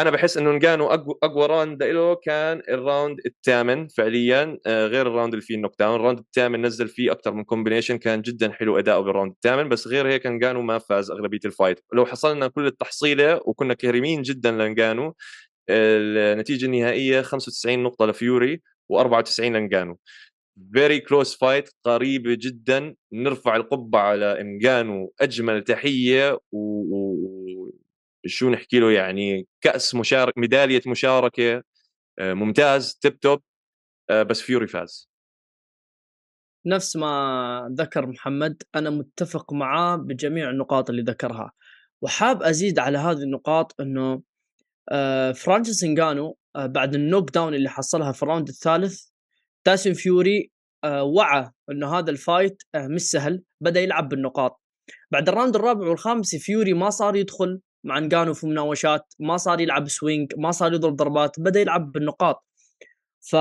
[0.00, 5.06] أنا بحس إنه نجانو اقوى أقوى round له كان ال round الثامن فعليا آه، غير
[5.06, 5.96] ال round اللي فيه ال knockdown.
[5.96, 9.68] ال round الثامن نزل فيه أكثر من combination كان جدا حلو أداؤه بال round الثامن
[9.68, 14.22] بس غير هيك نجانو ما فاز أغلبية ال fight لو حصلنا كل التحصيلة وكنا كريمين
[14.22, 15.14] جدا لنجانو
[15.70, 19.98] النتيجة النهائية 95 نقطة لفيوري و94 لنجانو.
[20.74, 22.94] very close fight قريبه جدا.
[23.12, 27.39] نرفع القبعة على انجانو أجمل تحية و, و...
[28.26, 31.62] شو نحكي له يعني كأس مشارك ميدالية مشاركة
[32.18, 33.42] آه، ممتاز tip top
[34.10, 35.10] آه، بس فيوري فاز.
[36.66, 41.52] نفس ما ذكر محمد أنا متفق معاه بجميع النقاط اللي ذكرها.
[42.02, 44.22] وحاب أزيد على هذه النقاط إنه
[44.92, 49.04] آه، فرانسيس انجانو بعد ال knockdown اللي حصلها في ال round الثالث
[49.64, 50.50] تايسون فيوري
[50.86, 54.60] وعى إنه هذا ال fight مش سهل بدأ يلعب بالنقاط.
[55.10, 57.60] بعد ال round الرابع والخامس فيوري ما صار يدخل.
[57.84, 62.44] مع انجانو في مناوشات ما صار يلعب swing ما صار يضرب ضربات بدأ يلعب بالنقاط.
[63.20, 63.36] ف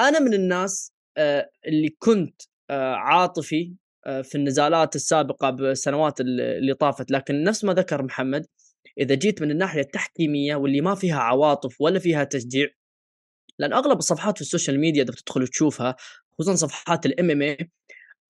[0.00, 3.74] أنا من الناس آه، اللي كنت آه، عاطفي
[4.06, 7.10] آه، في النزالات السابقة بالسنوات اللي طافت.
[7.10, 8.46] لكن نفس ما ذكر محمد
[8.98, 12.68] إذا جيت من الناحية التحكيمية واللي ما فيها عواطف ولا فيها تشجيع
[13.58, 15.96] لأن أغلب الصفحات في ال social media إذا بتدخل تشوفها
[16.38, 17.70] خصوصا صفحات ال MMA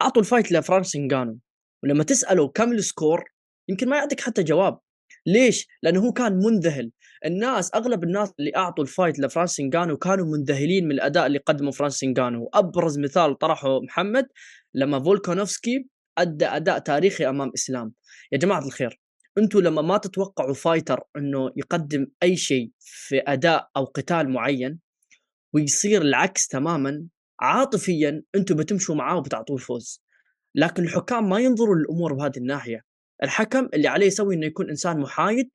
[0.03, 1.39] أعطوا ال fight لفرانس انجانو
[1.83, 3.25] ولما تساله كم ال score
[3.69, 4.79] يمكن ما يعطيك حتى جواب.
[5.27, 6.91] ليش؟ لأنه هو كان منذهل.
[7.25, 11.71] الناس أغلب الناس اللي أعطوا ال fight لفرانس انجانو كانوا منذهلين من الأداء اللي قدمه
[11.71, 14.27] فرانس انجانو أبرز مثال طرحه محمد
[14.75, 17.93] لما فولكانوفسكي أدى أداء تاريخي أمام إسلام.
[18.33, 19.01] يا جماعة الخير
[19.39, 24.79] أنتم لما ما تتوقعوا fighter إنه يقدم أي شيء في أداء أو قتال معين
[25.53, 27.07] ويصير العكس تماما
[27.41, 30.05] عاطفيا أنتم بتمشوا معاه وبتعطوه الفوز.
[30.55, 32.94] لكن الحكام ما ينظروا للأمور بهذه الناحية.
[33.23, 35.51] الحكم اللي عليه يسوي إنه يكون إنسان محايد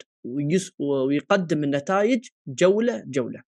[0.80, 3.42] ويقدم النتائج جولة جولة.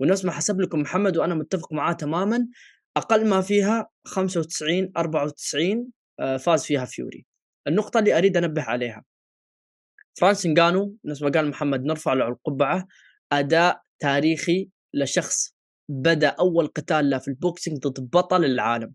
[0.00, 2.48] ونفس ما حسب لكم محمد وأنا متفق معاه تماما
[2.96, 7.26] أقل ما فيها 95 94 آه، فاز فيها فيوري.
[7.66, 9.04] النقطة اللي أريد أنبه عليها.
[10.20, 12.88] فرانس انجانو نفس ما قال محمد نرفع له القبعة
[13.32, 15.54] أداء تاريخي لشخص
[15.88, 18.94] بدا أول قتال له في ال boxing ضد بطل العالم.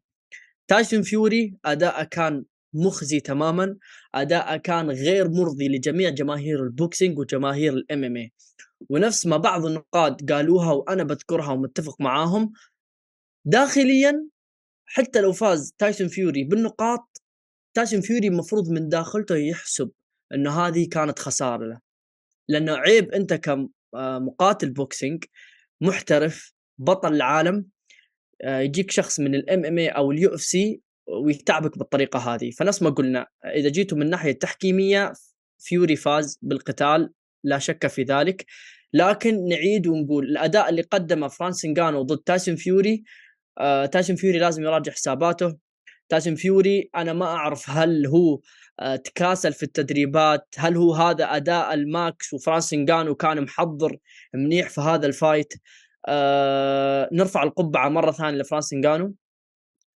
[0.67, 3.77] تايسون فيوري أداءه كان مخزي تماما.
[4.15, 8.33] اداءه كان غير مرضي لجميع جماهير ال boxing وجماهير ال MMA
[8.89, 12.51] ونفس ما بعض النقاد قالوها وأنا بذكرها ومتفق معاهم
[13.45, 14.27] داخليا
[14.85, 17.21] حتى لو فاز تايسون فيوري بالنقاط
[17.73, 19.91] تايسون فيوري المفروض من داخلته يحسب
[20.33, 21.79] انه هذه كانت خسارة له.
[22.49, 25.23] لأنه عيب أنت كمقاتل boxing
[25.81, 27.65] محترف بطل العالم
[28.41, 32.51] آه، يجيك شخص من ال MMA أو ال UFC ويتعبك بالطريقة هذه.
[32.51, 35.13] فنفس ما قلنا إذا جيتوا من الناحيه التحكيميه
[35.59, 37.13] فيوري فاز بالقتال
[37.43, 38.45] لا شك في ذلك.
[38.93, 43.03] لكن نعيد ونقول الأداء اللي قدمه فرانس انجانو ضد تايسون فيوري
[43.59, 45.57] آه تايسون فيوري لازم يراجع حساباته.
[46.09, 48.39] تايسون فيوري أنا ما أعرف هل هو
[48.79, 53.97] آه تكاسل في التدريبات هل هو هذا أداء ال max وفرانس انجانو كان محضر
[54.33, 55.53] منيح في هذا ال fight؟
[56.07, 59.15] آه نرفع القبعة مرة ثانية لفرانس انجانو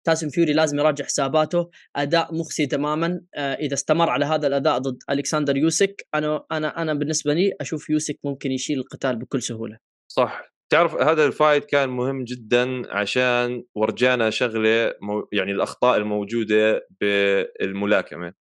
[0.09, 1.69] تاسم فيوري لازم يراجع حساباته.
[1.95, 3.21] أداء مخزي تماما.
[3.35, 7.89] آه إذا استمر على هذا الأداء ضد ألكسندر يوسك أنا أنا أنا بالنسبة لي أشوف
[7.89, 9.77] يوسك ممكن يشيل القتال بكل سهولة.
[10.07, 10.41] صح.
[10.69, 18.33] تعرف هذا ال fight كان مهم جدا عشان ورجانا شغلة مو يعني الأخطاء الموجودة بالملاكمة.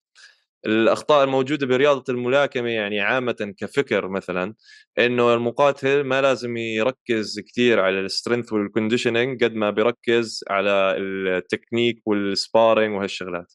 [0.66, 4.54] الأخطاء الموجودة برياضة الملاكمة يعني عامة كفكر مثلا
[4.98, 10.96] إنه المقاتل ما لازم يركز كثير على ال strength وال conditioning قد ما بيركز على
[10.98, 13.52] ال technique وال sparring وهالشغلات.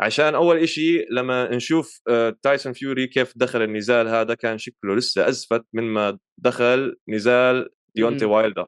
[0.00, 5.28] عشان أول شيء لما نشوف آه، تايسون فيوري كيف دخل النزال هذا كان شكله لسه
[5.28, 8.66] أزفت من ما دخل نزال ديونتي وايلدر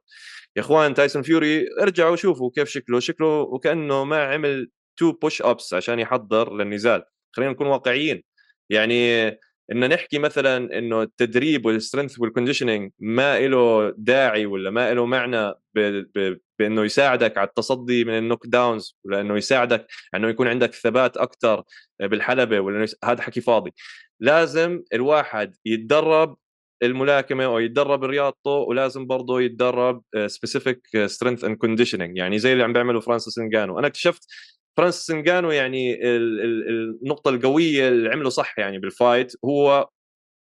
[0.57, 5.75] يا إخوان تايسون فيوري ارجعوا شوفوا كيف شكله شكله وكأنه ما عمل two push ups
[5.75, 7.03] عشان يحضر للنزال.
[7.37, 8.23] خلينا نكون واقعيين.
[8.71, 9.29] يعني
[9.73, 15.07] إن نحكي مثلا إنه التدريب وال strength وال conditioning ما له داعي ولا ما له
[15.07, 16.05] معنى ب...
[16.15, 16.39] ب...
[16.59, 21.63] بإنه يساعدك على التصدي من ال knockdowns ولا إنه يساعدك إنه يكون عندك ثبات أكثر
[22.01, 22.97] بالحلبة ولا يس...
[23.05, 23.71] هذا حكي فاضي.
[24.21, 26.37] لازم الواحد يتدرب
[26.83, 32.73] الملاكمة أو يتدرب رياضته ولازم برضه يتدرب specific strength and conditioning يعني زي اللي عم
[32.73, 34.27] بيعمله فرانسيس انجانو أنا اكتشفت
[34.77, 39.89] فرانسيس انجانو يعني النقطة القوية اللي عمله صح يعني بال fight هو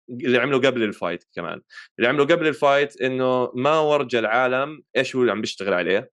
[0.10, 1.62] اللي عمله قبل ال fight كمان.
[2.00, 6.12] اللي عمله قبل الفايت إنه ما ورجى العالم إيش هو اللي عم بيشتغل عليه.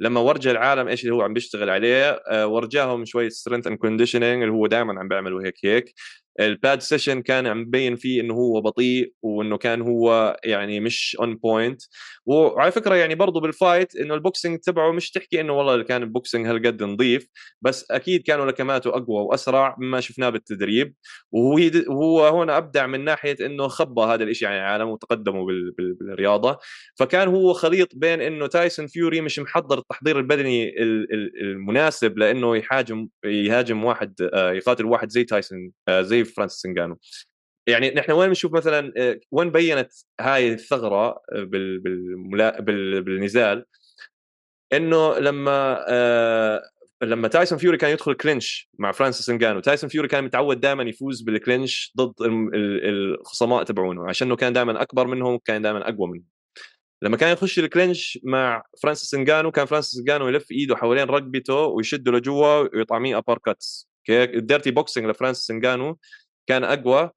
[0.00, 4.42] لما ورجى العالم إيش اللي هو عم بيشتغل عليه آه ورجاهم شوية strength and conditioning
[4.42, 5.94] اللي هو دائما عم بيعملوا هيك هيك.
[6.40, 11.16] ال pad session كان عم ببين فيه إنه هو بطيء وإنه كان هو يعني مش
[11.20, 11.82] on point
[12.26, 16.02] وعلى فكرة يعني برضه بال fight إنه ال boxing تبعه مش تحكي إنه والله كان
[16.02, 17.28] ال boxing هالقد نظيف
[17.62, 20.94] بس أكيد كانوا لكماته أقوى وأسرع مما شفناه بالتدريب.
[21.32, 25.46] وهو وهو هون أبدع من ناحية إنه خبى هذا الشيء عن العالم وتقدموا
[26.00, 26.58] بالرياضة.
[26.98, 30.74] فكان هو خليط بين إنه تايسون فيوري مش محضر التحضير البدني
[31.42, 36.98] المناسب لإنه يحاجم يهاجم واحد آه، يقاتل واحد زي تايسون آه، زي فرانسيس انجانو
[37.68, 43.02] يعني نحن وين بنشوف مثلا آه، وين بينت هاي الثغرة آه، بال.
[43.02, 43.64] بالنزال؟
[44.72, 46.62] إنه لما آه
[47.02, 51.22] لما تايسون فيوري كان يدخل clinch مع فرانسيس انجانو تايسون فيوري كان متعود دائما يفوز
[51.22, 52.14] بال clinch ضد
[52.84, 56.26] الخصماء تبعونه عشانه كان دائما أكبر منهم كان دائما أقوى منهم.
[57.02, 61.54] لما كان يخش ال clinch مع فرانسيس انجانو كان فرانسيس انجانو يلف إيده حوالين رقبته
[61.54, 65.98] ويشده لجوا ويطعميه uppercuts okay ال dirty boxing لفرانسيس إنجانو
[66.46, 67.10] كان أقوى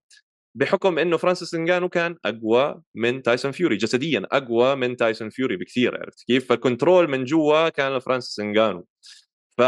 [0.55, 5.97] بحكم إنه فرانسيس إنجانو كان أقوى من تايسون فيوري جسديا أقوى من تايسون فيوري بكثير
[6.01, 8.85] عرفت كيف؟ فال control من جوا كان لفرانسيس إنجانو
[9.57, 9.61] ف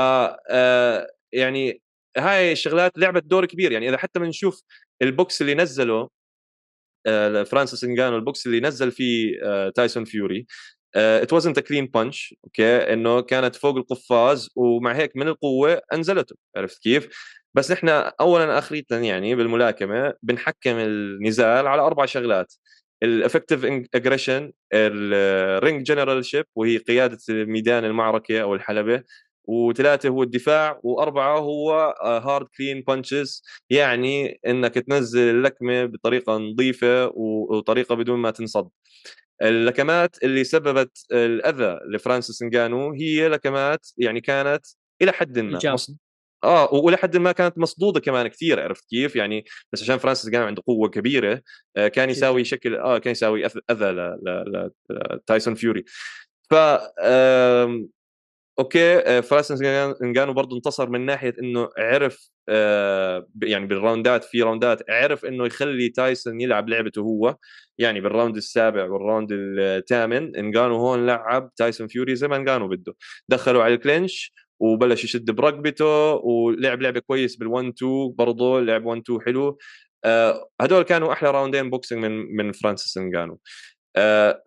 [0.50, 1.82] آه، يعني
[2.18, 4.64] هاي الشغلات لعبت دور كبير يعني إذا حتى بنشوف
[5.02, 6.10] البوكس اللي نزله
[7.08, 10.46] آه، فرانسيس إنجانو البوكس اللي نزل فيه آه، تايسون فيوري
[10.96, 16.84] it wasn't clean punch okay؟ إنه كانت فوق القفاز ومع هيك من القوة انزلته عرفت
[16.84, 17.10] كيف؟
[17.54, 17.89] بس نحن
[18.22, 22.54] اولا اخيرا يعني بالملاكمة بنحكم النزال على أربع شغلات.
[23.04, 23.66] ال effective
[23.96, 29.04] aggression ال ring generalship وهي قيادة ميدان المعركة أو الحلبة
[29.46, 37.96] وثلاثة هو الدفاع وأربعة هو hard clean punches يعني إنك تنزل اللكمه بطريقة نظيفة وطريقة
[37.96, 38.70] بدون ما تنصد.
[39.42, 44.66] اللكمات اللي سببت الأذى لفرانسيس انجانو هي لكمات يعني كانت
[45.02, 45.60] إلى حد ما
[46.44, 50.42] آه وإلى حد ما كانت مصدوده كمان كثير عرفت كيف؟ يعني بس عشان فرانسيس كان
[50.42, 51.42] عنده قوة كبيرة
[51.78, 54.16] آه كان يساوي شكل آه كان يساوي أذى
[54.89, 55.84] لتايسون فيوري.
[56.50, 56.54] ف
[58.62, 59.62] أوكي آه، فرانسيس
[60.03, 65.45] إنجانو برضه انتصر من ناحية إنه عرف آه يعني بال rounds في rounds عرف إنه
[65.45, 67.36] يخلي تايسون يلعب لعبته هو
[67.78, 70.36] يعني بال round السابع وال round الثامن.
[70.36, 72.95] إنجانو هون لعب تايسون فيوري زي ما إنجانو بده.
[73.30, 75.86] دخلوا على ال clinch وبلش يشد برقبته
[76.16, 79.57] ولعب لعبة كويس بال1 2 برضه لعب 1 2 حلو.
[80.05, 83.39] آه هدول كانوا أحلى راوندين boxing من من فرانسيس إنجانو.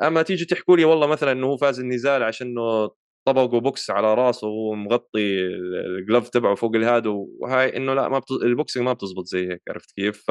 [0.02, 2.90] أما تيجي تحكوا لي والله مثلا إنه هو فاز النزال عشان إنه
[3.25, 5.47] طبقوا بوكس على راسه ومغطي
[5.86, 8.31] ال glove تبعه فوق الهاد وهاي إنه لا ما بت...
[8.30, 10.25] ال boxing ما بتزبط زي هيك عرفت كيف؟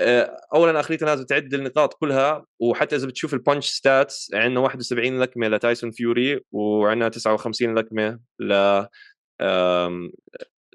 [0.00, 5.20] آه، اولا اخريتها لازم تعد النقاط كلها وحتى إذا بتشوف ال punch stats عندنا 71
[5.20, 8.82] لكمة لتايسون فيوري وعندنا 59 لكمة ل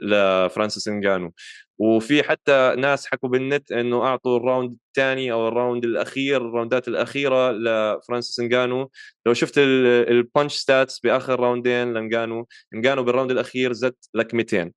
[0.02, 1.34] لفرانسيس انجانو
[1.80, 6.45] وفي حتى ناس حكوا بالنت إنه أعطوا ال round الثاني أو ال round الأخير ال
[6.45, 8.92] rounds الأخيرة لفرانسيس انجانو
[9.26, 14.74] لو شفت ال punch stats بآخر راوندين لانجانو انجانو بال round الأخير زت لكمتين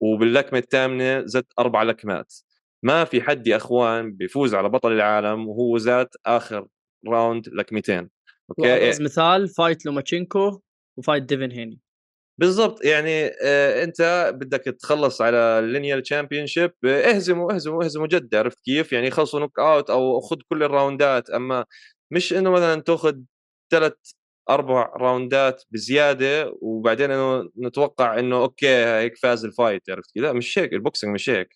[0.00, 2.34] وباللكمة الثامنة زت أربع لكمات.
[2.82, 6.66] ما في حد يا إخوان بيفوز على بطل العالم وهو زات آخر
[7.08, 8.10] round لكمتين.
[8.50, 10.60] أوكي؟ مثال fight لوماتشينكو
[10.96, 11.80] و fight ديفن هيني.
[12.38, 12.84] بالضبط.
[12.84, 18.92] يعني آه أنت بدك تخلص على ال lineal championship اهزموا اهزموا اهزموا جد عرفت كيف؟
[18.92, 21.30] يعني خلصوا knockout أو خذ كل ال rounds.
[21.30, 21.64] أما
[22.10, 23.14] مش إنه مثلا تأخذ
[23.70, 23.92] ثلاث
[24.50, 30.58] أربع rounds بزيادة وبعدين إنه نتوقع إنه أوكي هيك فاز ال fight عرفت كذا مش
[30.58, 31.48] هيك ال boxing مش هيك.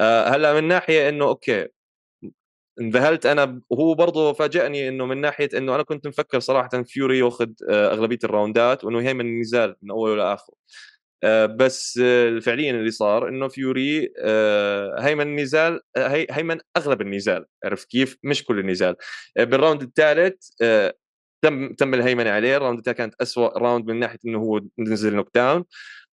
[0.00, 1.68] آه هلأ من ناحية إنه أوكي.
[2.80, 7.48] انذهلت أنا وهو برضه فاجئني إنه من ناحية إنه أنا كنت مفكر صراحة فيوري ياخذ
[7.70, 10.54] آه أغلبية ال rounds وإنه هيمن النزال من أوله لاخره
[11.24, 14.12] آه بس آه فعليا اللي صار إنه فيوري
[14.98, 18.96] هيمن النزال هي هيمن أغلب النزال عرفت كيف؟ مش كل النزال.
[19.38, 20.48] بال round الثالث
[21.42, 22.56] تم تم الهيمنة عليه.
[22.56, 25.64] ال round الثالث كانت اسوء round من ناحية إنه هو نزل knockdown.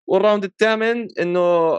[0.07, 1.75] وال round الثامن إنه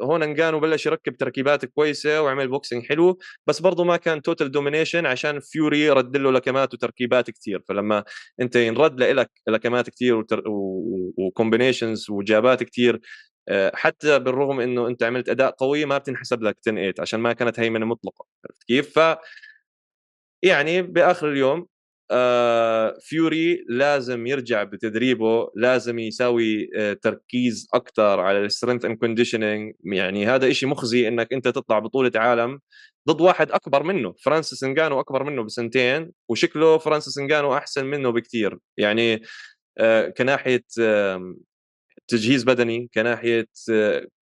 [0.00, 5.06] هون انجانو بلش يركب تركيبات كويسة وعمل boxing حلو بس برضه ما كان total domination
[5.06, 8.04] عشان فيوري رد له لكمات وتركيبات كثير فلما
[8.40, 10.24] انت ينرد لك لكمات كثير.
[11.18, 13.00] و combinations وجابات كثير
[13.48, 17.32] آه، حتى بالرغم إنه أنت عملت أداء قوي ما بتنحسب لك 10 8 عشان ما
[17.32, 19.16] كانت هيمنة مطلقة عرفت كيف؟ ف
[20.42, 21.66] يعني بآخر اليوم
[22.12, 29.74] آه، فيوري لازم يرجع بتدريبه لازم يساوي آه، تركيز أكثر على ال strength and conditioning
[29.84, 32.58] يعني هذا شيء مخزي إنك أنت تطلع بطولة عالم
[33.08, 34.14] ضد واحد أكبر منه.
[34.24, 39.22] فرانسيس انجانو أكبر منه بسنتين وشكله فرانسيس انجانو أحسن منه بكثير يعني
[39.78, 40.64] آه، كناحية
[42.08, 43.46] تجهيز بدني كناحية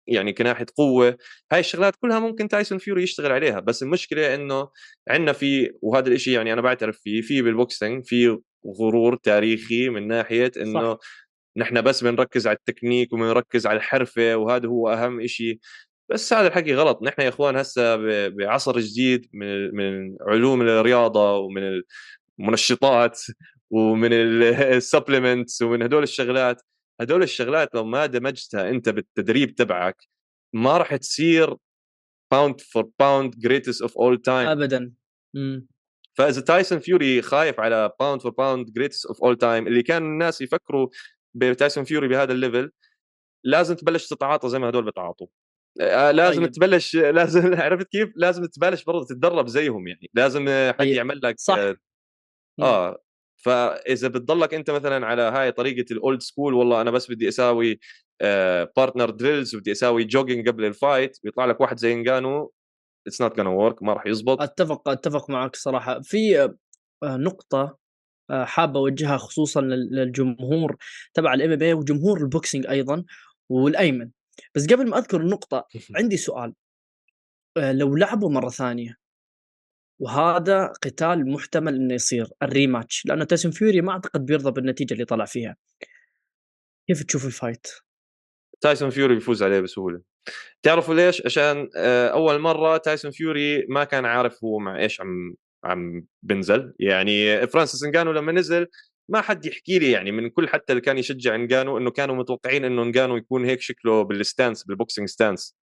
[0.08, 1.18] يعني كناحية قوة.
[1.52, 4.70] هاي الشغلات كلها ممكن تايسون فيوري يشتغل عليها بس المشكلة إنه
[5.10, 8.40] عندنا في وهذا الشيء يعني أنا بعترف فيه في بال boxing في
[8.80, 10.98] غرور تاريخي من ناحية إنه
[11.58, 15.60] نحن بس بنركز على التكنيك وبنركز على الحرفة وهذا هو أهم شيء
[16.10, 17.04] بس هذا الحكي غلط.
[17.04, 17.96] نحن يا إخوان هسه
[18.30, 21.82] بعصر جديد من من علوم الرياضة ومن
[22.40, 23.22] المنشطات
[23.72, 26.62] ومن ال supplements ومن هدول الشغلات.
[27.02, 29.98] هدول الشغلات لو ما دمجتها أنت بالتدريب تبعك
[30.54, 31.56] ما راح تصير
[32.32, 34.94] pound for pound greatest of all time ابدا.
[36.18, 40.42] فإذا تايسون فيوري خايف على pound for pound greatest of all time اللي كان الناس
[40.42, 40.88] يفكروا
[41.34, 42.72] بتايسون فيوري بهذا ال level
[43.46, 45.28] لازم تبلش تتعاطى زي ما هدول بتعاطوا.
[45.82, 46.52] آه، لازم طيب.
[46.52, 50.10] تبلش لازم عرفت كيف؟ لازم تبلش برضه تتدرب زيهم يعني.
[50.14, 50.94] لازم حد طيب.
[50.94, 51.58] يعمل لك صح.
[52.62, 53.03] آه.
[53.46, 57.80] فإذا بتضلك أنت مثلا على هاي طريقة ال old school والله أنا بس بدي أساوي
[58.78, 62.52] partner drills وبدي أساوي jogging قبل ال fight بيطلع لك واحد زي انجانو
[63.08, 64.42] it's not gonna work ما راح يزبط.
[64.42, 66.02] اتفق أتفق معك صراحة.
[66.02, 66.58] في آه،
[67.04, 67.78] نقطة
[68.30, 70.76] آه، حابه أوجهها خصوصا للجمهور
[71.14, 73.04] تبع ال MM وجمهور ال boxing أيضا
[73.50, 74.10] والأيمن.
[74.56, 75.68] بس قبل ما أذكر النقطة
[75.98, 76.54] عندي سؤال.
[77.58, 78.98] آه، لو لعبوا مرة ثانية
[80.04, 83.06] وهذا قتال محتمل إنه يصير ال rematch.
[83.06, 85.56] لأنه تايسون فيوري ما أعتقد بيرضى بالنتيجة اللي طلع فيها.
[86.88, 87.68] كيف تشوف ال fight؟
[88.62, 90.02] تايسون فيوري بيفوز عليه بسهولة.
[90.64, 95.36] تعرفوا ليش؟ عشان آه، أول مرة تايسون فيوري ما كان عارف هو مع إيش عم
[95.64, 96.74] عم بنزل.
[96.80, 98.68] يعني فرانسيس انجانو لما نزل
[99.10, 102.66] ما حد يحكي لي يعني من كل حتى اللي كان يشجع انجانو إنه كانوا متوقعين
[102.66, 105.56] إنه انجانو يكون هيك شكله بال stance بال boxing stance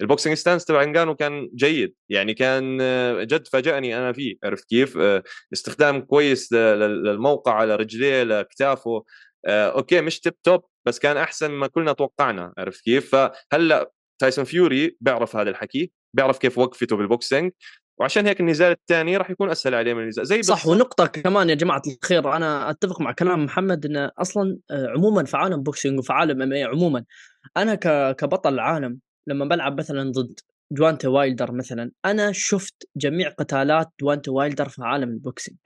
[0.00, 4.68] ال boxing stance تبع انجانو كان جيد يعني كان آه، جد فاجأني أنا فيه عرفت
[4.68, 5.22] كيف؟ آه،
[5.52, 9.04] استخدام كويس للموقع على رجليه لكتافه
[9.46, 14.44] آه، أوكي مش tip top بس كان أحسن ما كلنا توقعنا عرفت كيف؟ فهلأ تايسون
[14.44, 17.52] فيوري بيعرف هذا الحكي بيعرف كيف وقفته بال boxing
[18.00, 21.54] وعشان هيك النزال الثاني راح يكون أسهل عليه من النزال زي صح ونقطة كمان يا
[21.54, 26.42] جماعة الخير أنا أتفق مع كلام محمد انه أصلا عموما في عالم boxing وفي عالم
[26.42, 27.04] M عموما
[27.56, 27.74] أنا
[28.12, 28.98] كبطل العالم
[29.28, 35.08] لما بلعب مثلا ضد ديونتي وايلدر مثلا أنا شفت جميع قتالات ديونتي وايلدر في عالم
[35.08, 35.58] ال boxing.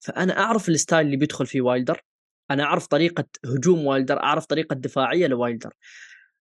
[0.00, 2.00] فأنا أعرف ال style اللي بيدخل فيه وايلدر
[2.50, 5.72] أنا أعرف طريقة هجوم وايلدر أعرف طريقة دفاعية لوايلدر.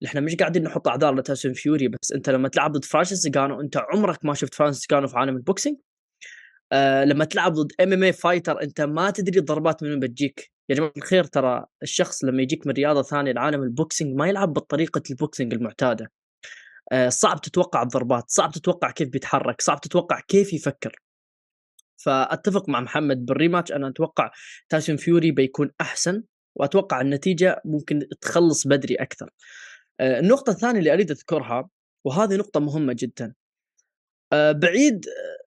[0.04, 3.76] إحنا مش قاعدين نحط اعذار لتايسون فيوري بس أنت لما تلعب ضد فرانسيس نجانو أنت
[3.76, 5.76] عمرك ما شفت فرانسيس نجانو في عالم ال boxing.
[6.72, 10.50] آه لما تلعب ضد MMA fighter أنت ما تدري الضربات من وين بتجيك.
[10.68, 14.52] يا جماعة الخير ترى الشخص لما يجيك من رياضة ثانية لعالم ال boxing ما يلعب
[14.52, 16.12] بطريقه ال boxing المعتادة.
[17.08, 21.00] صعب تتوقع الضربات صعب تتوقع كيف بيتحرك صعب تتوقع كيف يفكر.
[21.96, 24.30] فأتفق مع محمد بالريماتش أنا أتوقع
[24.68, 26.22] تايسون فيوري بيكون أحسن
[26.56, 29.30] وأتوقع النتيجة ممكن تخلص بدري أكثر.
[30.00, 31.68] آه، النقطة الثانية اللي أريد أذكرها
[32.06, 33.34] وهذه نقطة مهمة جدا.
[34.32, 35.06] آه، بعيد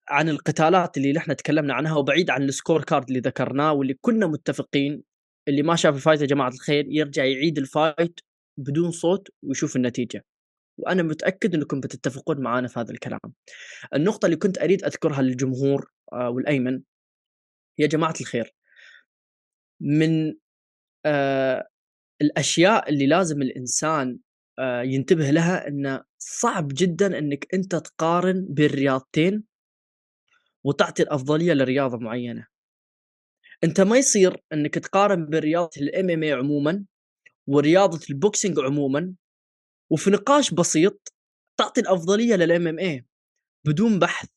[0.09, 5.03] عن القتالات اللي نحن تكلمنا عنها وبعيد عن ال scorecard اللي ذكرناه واللي كنا متفقين
[5.47, 8.19] اللي ما شاف ال fight يا جماعة الخير يرجع يعيد ال fight
[8.59, 10.25] بدون صوت ويشوف النتيجة.
[10.79, 13.19] وأنا متأكد إنكم بتتفقون معنا في هذا الكلام.
[13.93, 16.81] النقطة اللي كنت أريد أذكرها للجمهور آه، والأيمن
[17.77, 18.53] يا جماعة الخير
[19.81, 20.35] من
[21.05, 21.67] آه
[22.21, 24.19] الأشياء اللي لازم الإنسان
[24.59, 29.43] آه ينتبه لها انه صعب جدا إنك أنت تقارن بين رياضتين
[30.63, 32.47] وتعطي الأفضلية لرياضة معينة.
[33.63, 36.85] أنت ما يصير إنك تقارن بين رياضة ال MMA عموما
[37.47, 39.13] ورياضة ال boxing عموما
[39.89, 41.13] وفي نقاش بسيط
[41.57, 43.05] تعطي الأفضلية لل MMA
[43.65, 44.29] بدون بحث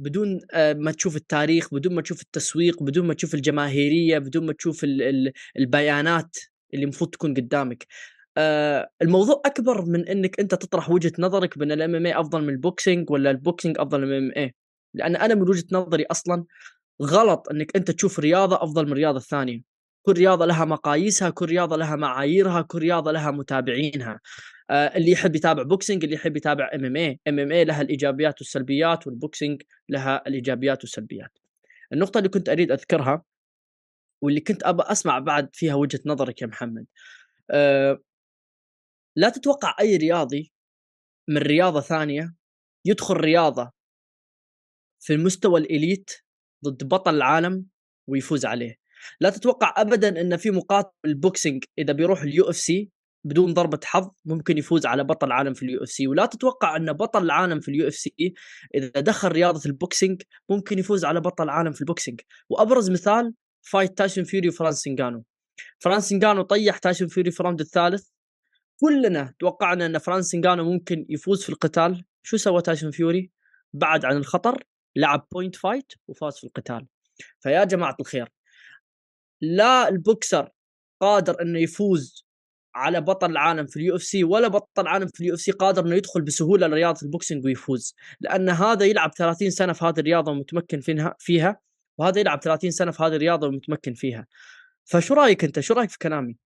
[0.00, 4.52] بدون آه، ما تشوف التاريخ بدون ما تشوف التسويق بدون ما تشوف الجماهيرية بدون ما
[4.52, 4.84] تشوف
[5.58, 6.36] البيانات
[6.74, 7.86] اللي المفروض تكون قدامك.
[8.38, 12.57] آه، الموضوع أكبر من إنك أنت تطرح وجهة نظرك بأن ال MMA أفضل من ال
[12.57, 14.54] boxing ولا ال boxing أفضل من ال MMA
[14.94, 16.44] لأن أنا من وجهة نظري أصلا
[17.02, 19.62] غلط إنك أنت تشوف رياضة أفضل من الرياضه الثانية
[20.06, 24.20] كل رياضة لها مقاييسها كل رياضة لها معاييرها كل رياضة لها متابعينها.
[24.70, 28.40] اللي يحب يتابع boxing اللي يحب يتابع ام ام اي ام ام اي لها الإيجابيات
[28.40, 31.38] والسلبيات وال boxing لها الإيجابيات والسلبيات.
[31.92, 33.24] النقطة اللي كنت أريد أذكرها
[34.22, 36.86] واللي كنت ابى أسمع بعد فيها وجهة نظرك يا محمد
[37.50, 37.98] أه
[39.16, 40.52] لا تتوقع أي رياضي
[41.28, 42.34] من رياضة ثانية
[42.84, 43.72] يدخل رياضة
[45.00, 46.10] في المستوى ال elite
[46.64, 47.66] ضد بطل العالم
[48.08, 48.76] ويفوز عليه.
[49.20, 52.90] لا تتوقع ابدا ان في مقاتل ال boxing إذا بيروح ال UFC
[53.24, 56.06] بدون ضربة حظ ممكن يفوز على بطل العالم في ال UFC.
[56.06, 58.34] ولا تتوقع أن بطل العالم في ال UFC
[58.74, 62.20] إذا دخل رياضة ال boxing ممكن يفوز على بطل العالم في ال boxing.
[62.48, 65.24] وأبرز مثال fight تايسون فيوري وفرانسيس نجانو
[65.78, 68.08] فرانسيس نجانو طيح تايسون فيوري في ال round الثالث.
[68.80, 72.04] كلنا توقعنا أن فرانسيس نجانو ممكن يفوز في القتال.
[72.22, 73.30] شو سوى تايسون فيوري
[73.72, 74.64] بعد عن الخطر
[74.96, 76.86] لعب point fight وفاز في القتال.
[77.40, 78.28] فيا جماعة الخير
[79.40, 80.50] لا البوكسر
[81.00, 82.29] قادر أنه يفوز
[82.74, 86.22] على بطل العالم في ال UFC ولا بطل العالم في ال UFC قادر إنه يدخل
[86.22, 87.94] بسهولة لرياضة ال boxing ويفوز.
[88.20, 91.60] لأن هذا يلعب 30 سنة في هذه الرياضة ومتمكن فيها فيها
[91.98, 94.26] وهذا يلعب 30 سنة في هذه الرياضة ومتمكن فيها.
[94.84, 96.36] فشو رأيك أنت؟ شو رأيك في كلامي؟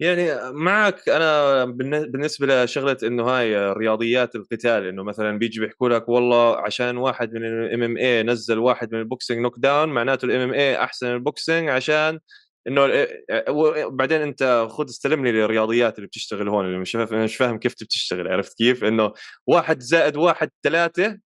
[0.00, 1.64] يعني معك أنا
[2.04, 7.44] بالنسبة لشغلة إنه هاي رياضيات القتال إنه مثلا بيجي بيحكوا لك والله عشان واحد من
[7.44, 11.22] ال MMA نزل واحد من ال boxing knock down معناته ال MMA أحسن من ال
[11.22, 12.18] boxing عشان
[12.68, 13.06] إنه
[13.88, 17.72] بعدين أنت خذ استلم لي الرياضيات اللي بتشتغل هون اللي مش فاهم مش فاهم كيف
[17.72, 19.12] بتشتغل عرفت كيف؟ إنه
[19.46, 21.18] واحد زائد واحد ثلاثة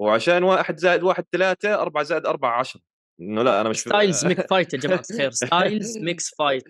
[0.00, 2.80] وعشان واحد زائد واحد ثلاثة أربعة زائد أربعة عشرة
[3.20, 5.30] إنه لا أنا مش styles make fights يا جماعة الخير.
[5.30, 6.64] styles make fights.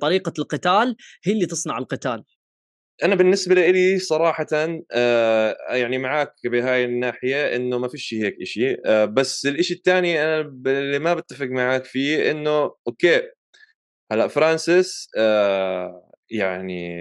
[0.00, 2.24] طريقة القتال هي اللي تصنع القتال.
[3.02, 4.46] أنا بالنسبة لي صراحة
[4.92, 10.40] آه يعني معك بهاي الناحية إنه ما فيش هيك شيء آه بس الشيء الثاني أنا
[10.66, 13.22] اللي ما بتفق معك فيه إنه okay
[14.12, 16.96] هلأ فرانسيس آه يعني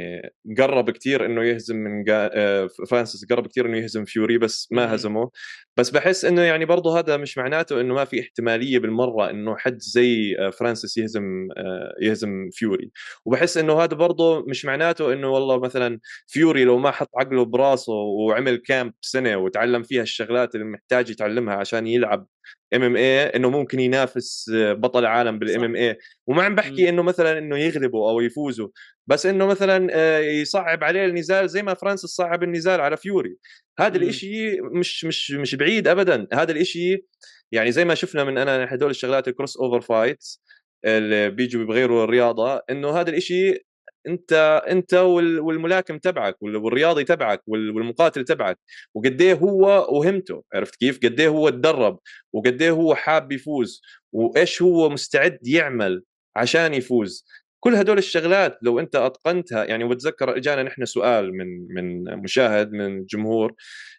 [0.57, 2.29] قرب كثير إنه يهزم من جا...
[2.33, 5.31] آه، فرانسيس قرب كثير إنه يهزم فيوري بس ما هزمه
[5.77, 9.77] بس بحس إنه يعني برضه هذا مش معناته إنه ما في احتمالية بالمرة إنه حد
[9.81, 12.91] زي آه، فرانسيس يهزم آه، يهزم فيوري.
[13.25, 17.93] وبحس إنه هذا برضه مش معناته إنه والله مثلا فيوري لو ما حط عقله براسه
[17.93, 22.27] وعمل camp سنة وتعلم فيها الشغلات اللي محتاج يتعلمها عشان يلعب
[22.73, 25.97] MMA إنه ممكن ينافس بطل العالم بال MMA
[26.27, 28.67] وما عم بحكي إنه مثلا إنه يغلبوا أو يفوزوا
[29.07, 33.37] بس إنه مثلا آه، يصعب عليه النزال زي ما فرانسيس صعب النزال على فيوري.
[33.79, 36.27] هذا الإشي مش مش مش بعيد ابدا.
[36.33, 37.05] هذا الإشي
[37.51, 40.41] يعني زي ما شفنا من أنا هدول الشغلات الكروس أوفر فايتس
[40.85, 43.65] اللي بيجوا بيغيروا الرياضة إنه هذا الإشي
[44.07, 48.59] أنت أنت والملاكم تبعك والرياضي تبعك والمقاتل تبعك
[48.95, 51.99] وقد هو وهمته عرفت كيف؟ قد هو تدرب
[52.33, 53.81] وقد هو حاب يفوز
[54.13, 56.03] وإيش هو مستعد يعمل
[56.35, 57.25] عشان يفوز.
[57.59, 62.81] كل هدول الشغلات لو أنت أتقنتها يعني وبتذكر إجانا نحن سؤال من من مشاهد من
[62.99, 63.53] الجمهور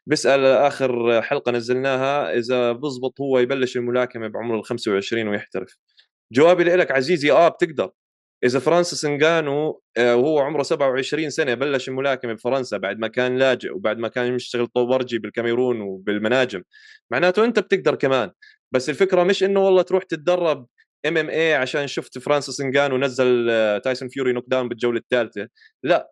[0.06, 5.78] بيسأل آخر حلقة نزلناها إذا بزبط هو يبلش الملاكمة بعمر ال 25 ويحترف.
[6.32, 7.90] جوابي لك عزيزي آه بتقدر.
[8.44, 13.70] إذا فرانسيس انجانو آه، وهو عمره 27 سنة بلش الملاكمة بفرنسا بعد ما كان لاجئ
[13.72, 16.62] وبعد ما كان يشتغل طوبرجي بالكاميرون وبالمناجم
[17.10, 18.30] معناته أنت بتقدر كمان.
[18.72, 20.66] بس الفكرة مش إنه والله تروح تتدرب
[21.06, 25.48] MMA عشان شفت فرانسيس انجانو نزل آه، تايسون فيوري knock down بالجولة الثالثة.
[25.82, 26.10] لا.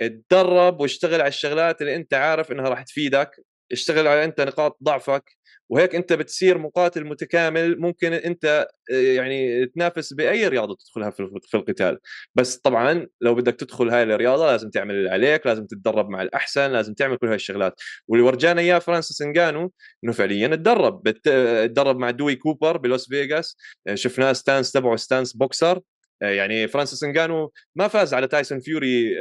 [0.00, 3.30] اتدرب واشتغل على الشغلات اللي أنت عارف إنها راح تفيدك.
[3.72, 5.36] اشتغل على أنت نقاط ضعفك.
[5.70, 11.98] وهيك أنت بتصير مقاتل متكامل ممكن أنت آه، يعني تنافس بأي رياضة تدخلها في القتال.
[12.34, 16.70] بس طبعا لو بدك تدخل هاي الرياضة لازم تعمل اللي عليك لازم تتدرب مع الأحسن
[16.72, 17.74] لازم تعمل كل هاي الشغلات.
[18.08, 19.72] واللي ورجانا إياه فرانسيس انجانو
[20.04, 23.56] إنه فعليا تدرب تدرب مع ديوي كوبر بلاس فيغاس.
[23.86, 25.76] آه، شفناه stance تبعه stance boxer.
[25.76, 25.82] آه،
[26.20, 29.14] يعني فرانسيس انجانو ما فاز على تايسون فيوري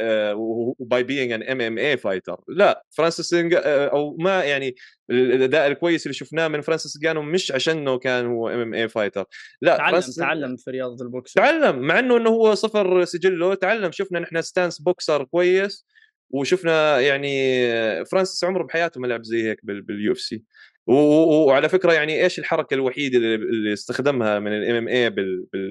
[0.79, 4.75] by being an MMA fighter لا فرانسيس آه، أو ما يعني
[5.09, 9.25] الأداء الكويس اللي شفناه من فرانسيس انجانو مش عشانه كان هو MMA fighter
[9.61, 13.91] لا تعلم تعلم في رياضة ال box تعلم مع إنه إنه هو صفر سجله تعلم
[13.91, 15.85] شفنا نحن stance boxer كويس
[16.31, 20.43] وشفنا يعني فرانسيس عمره بحياته ما لعب زي هيك بال UFC.
[20.89, 25.09] وعلى فكرة يعني إيش الحركة الوحيدة اللي استخدمها من ال MMA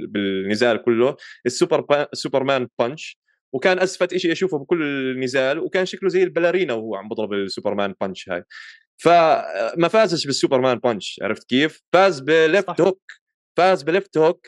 [0.09, 1.16] بالنزال كله؟
[1.47, 3.18] ال super superman punch.
[3.53, 7.39] وكان أسخف شيء أشوفه بكل نزال وكان شكله زي ال ballerina وهو عم بضرب ال
[7.39, 8.45] superman punch هاي.
[8.97, 13.03] فما فازش بال superman punch عرفت كيف؟ فاز ب left hook
[13.57, 14.47] فاز ب left hook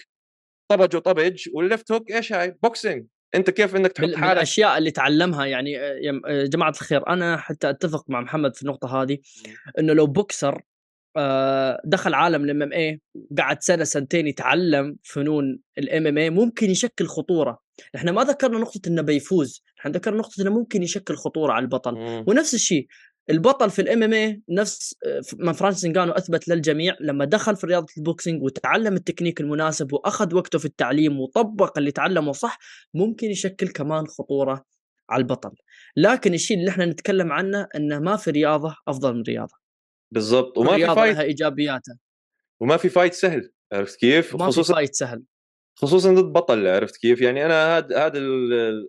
[0.68, 3.06] طبج وال left hook إيش هاي؟ boxing.
[3.34, 7.08] انت كيف انك تحط حالك؟ الاشياء اللي تعلمها يعني آه، يا آه، جماعة الخير.
[7.08, 9.18] أنا حتى أتفق مع محمد في النقطة هذه
[9.78, 10.62] إنه لو بوكسر
[11.16, 13.00] آه، دخل عالم ال MMA
[13.38, 17.58] قعد سنة سنتين يتعلم فنون ال MMA ممكن يشكل خطورة.
[17.94, 21.94] إحنا ما ذكرنا نقطة إنه بيفوز إحنا ذكرنا نقطة إنه ممكن يشكل خطورة على البطل.
[21.94, 22.24] مم.
[22.28, 22.86] ونفس الشيء
[23.30, 27.86] البطل في ال MMA نفس آه، ما فرانسيس انجانو أثبت للجميع لما دخل في رياضة
[27.98, 32.58] ال boxing وتعلم التكنيك المناسب وأخذ وقته في التعليم وطبق اللي تعلمه صح
[32.94, 34.64] ممكن يشكل كمان خطورة
[35.10, 35.50] على البطل.
[35.96, 39.54] لكن الشيء اللي إحنا نتكلم عنه إنه ما في رياضة أفضل من رياضة.
[40.10, 40.58] بالضبط.
[40.58, 41.98] وما في fight لها ايجابياتها
[42.60, 45.22] وما في fight سهل عرفت كيف؟ ما خصوصا في fight سهل.
[45.76, 48.18] خصوصا ضد بطل عرفت كيف؟ يعني أنا هذا هذا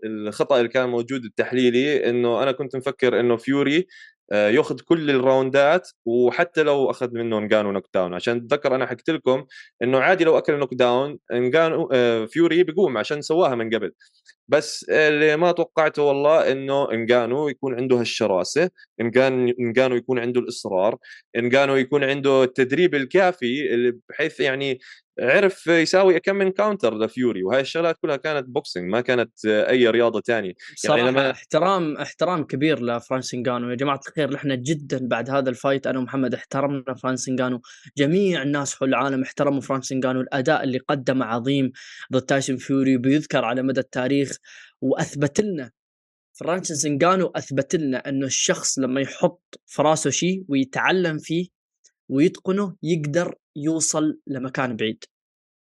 [0.05, 3.87] الخطأ اللي كان موجود التحليلي إنه أنا كنت مفكر إنه فيوري
[4.31, 8.13] ياخذ كل ال round ات وحتى لو أخذ منه انجانو knockdown.
[8.13, 9.45] عشان تذكر أنا حكيت لكم
[9.83, 11.87] إنه عادي لو أكل knockdown انجانو
[12.27, 13.91] فيوري بيقوم عشان سواها من قبل.
[14.47, 18.69] بس اللي ما توقعته والله إنه انجانو يكون عنده هالشراسة
[19.01, 20.97] انجان انجانو يكون عنده الإصرار
[21.35, 24.79] انجانو يكون عنده التدريب الكافي بحيث يعني
[25.21, 30.21] عرف يساوي كم من counter لفيوري وهاي الشغلات كلها كانت boxing ما كانت أي رياضة
[30.21, 30.53] ثانية
[30.83, 35.55] يعني لما احترام احترام كبير لفرانسيس نجانو يا جماعة الخير نحن جدا بعد هذا ال
[35.55, 37.61] fight أنا ومحمد احترمنا فرانسيس نجانو
[37.97, 41.71] جميع الناس حول العالم احترموا فرانسيس نجانو الأداء اللي قدمه عظيم
[42.13, 44.37] ضد تايسون فيوري بيذكر على مدى التاريخ
[44.81, 45.71] وأثبت لنا
[46.33, 51.47] فرانسيس انجانو أثبت لنا أنه الشخص لما يحط في راسه شيء ويتعلم فيه
[52.09, 55.03] ويتقنه يقدر يوصل لمكان بعيد.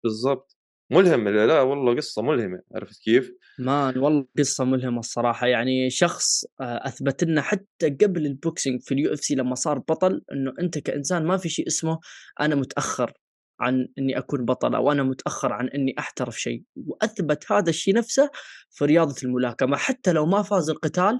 [0.05, 0.57] بالضبط.
[0.91, 5.47] ملهمة والله قصة ملهمة عرفت كيف؟ man والله قصة ملهمة الصراحة.
[5.47, 10.23] يعني شخص آه، أثبت لنا حتى قبل ال boxing في ال UFC لما صار بطل
[10.33, 11.99] إنه أنت كإنسان ما في شيء اسمه
[12.41, 13.13] أنا متأخر
[13.61, 16.63] عن إني أكون بطل أو أنا متأخر عن إني أحترف شيء.
[16.77, 18.31] وأثبت هذا الشيء نفسه
[18.71, 19.77] في رياضة الملاكمة.
[19.77, 21.19] حتى لو ما فاز القتال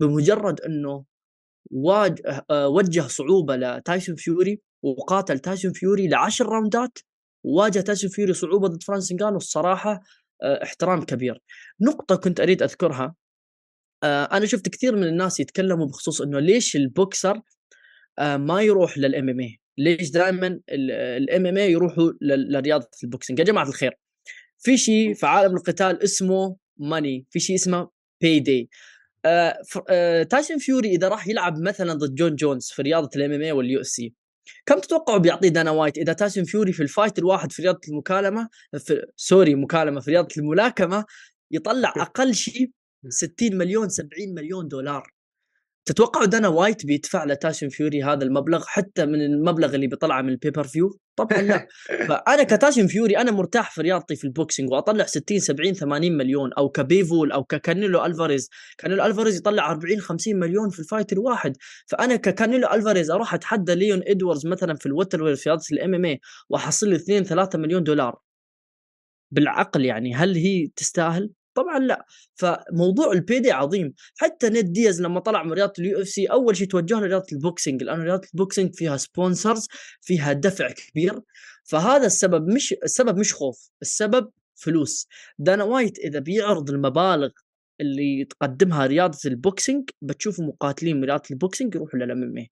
[0.00, 1.04] بمجرد إنه
[1.70, 6.98] واجه آه، وجه صعوبة لتايسون فيوري وقاتل تايسون فيوري لعشر round ات
[7.44, 10.00] واجه تايسون فيوري صعوبة ضد فرانسيس نجانو الصراحة
[10.42, 11.42] آه، احترام كبير.
[11.80, 13.14] نقطة كنت أريد أذكرها
[14.04, 17.40] آه، أنا شفت كثير من الناس يتكلموا بخصوص إنه ليش البوكسر
[18.20, 23.92] ما يروح لل MMA ليش دائما ال MMA يروحوا لرياضة ال boxing يا جماعة الخير
[24.58, 27.90] في شيء في عالم القتال اسمه money في شيء اسمه
[28.22, 28.68] payday
[29.24, 33.52] آه آه تايسون فيوري إذا راح يلعب مثلا ضد جون جونز في رياضة ال MMA
[33.52, 34.14] وال UFC
[34.66, 38.48] كم تتوقعوا بيعطيه دانا وايت؟ إذا تايسون فيوري في ال fight الواحد في رياضة المكالمة
[38.78, 41.04] في sorry مكالمة في رياضة الملاكمة
[41.50, 42.70] يطلع أقل شيء
[43.08, 45.12] 60 مليون 70 مليون دولار.
[45.84, 50.64] تتوقعوا دانا وايت بيدفع لتايسون فيوري هذا المبلغ حتى من المبلغ اللي بيطلع من ال
[50.64, 51.66] pay-per-view طبعا لا.
[52.08, 56.50] فأنا كتايسون فيوري أنا مرتاح في رياضتي في ال boxing وأطلع 60 70 80 مليون
[56.58, 58.50] أو كبيفول أو ككانيلو ألفاريز.
[58.78, 61.56] كانيلو ألفاريز يطلع 40 50 مليون في ال fight الواحد
[61.86, 66.20] فأنا ككانيلو ألفاريز أروح أتحدى ليون إدواردز مثلا في ال welter في رياضة ال MMA
[66.50, 68.18] وأحصل لي 2 3 مليون دولار.
[69.30, 71.30] بالعقل يعني هل هي تستاهل؟
[71.62, 72.06] طبعا لا.
[72.34, 73.94] فموضوع ال payday عظيم.
[74.16, 77.82] حتى نيت دياز لما طلع من رياضة ال UFC أول شيء توجه لرياضه ال boxing.
[77.82, 79.68] لأنه رياضة ال boxing فيها sponsors
[80.00, 81.20] فيها دفع كبير.
[81.64, 85.08] فهذا السبب مش السبب مش خوف السبب فلوس.
[85.38, 87.30] دانا وايت إذا بيعرض المبالغ
[87.80, 92.46] اللي تقدمها رياضة ال boxing بتشوفوا مقاتلين من رياضة ال boxing يروحوا لل MMA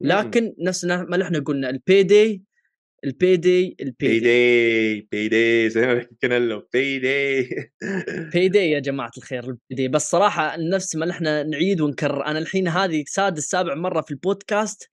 [0.00, 2.42] لكن نفس ما إحنا قلنا ال payday
[3.06, 7.48] ال payday ال payday payday زي ما قلنا له payday
[8.32, 12.68] payday يا جماعة الخير ال payday بس صراحة نفس ما إحنا نعيد ونكرر أنا الحين
[12.68, 14.90] هذه سادس سابع مرة في البودكاست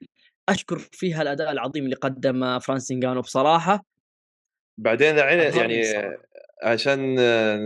[0.49, 3.85] أشكر فيها الأداء العظيم اللي قدم فرانسيس نجانو بصراحة.
[4.77, 5.81] بعدين يعني
[6.63, 7.15] عشان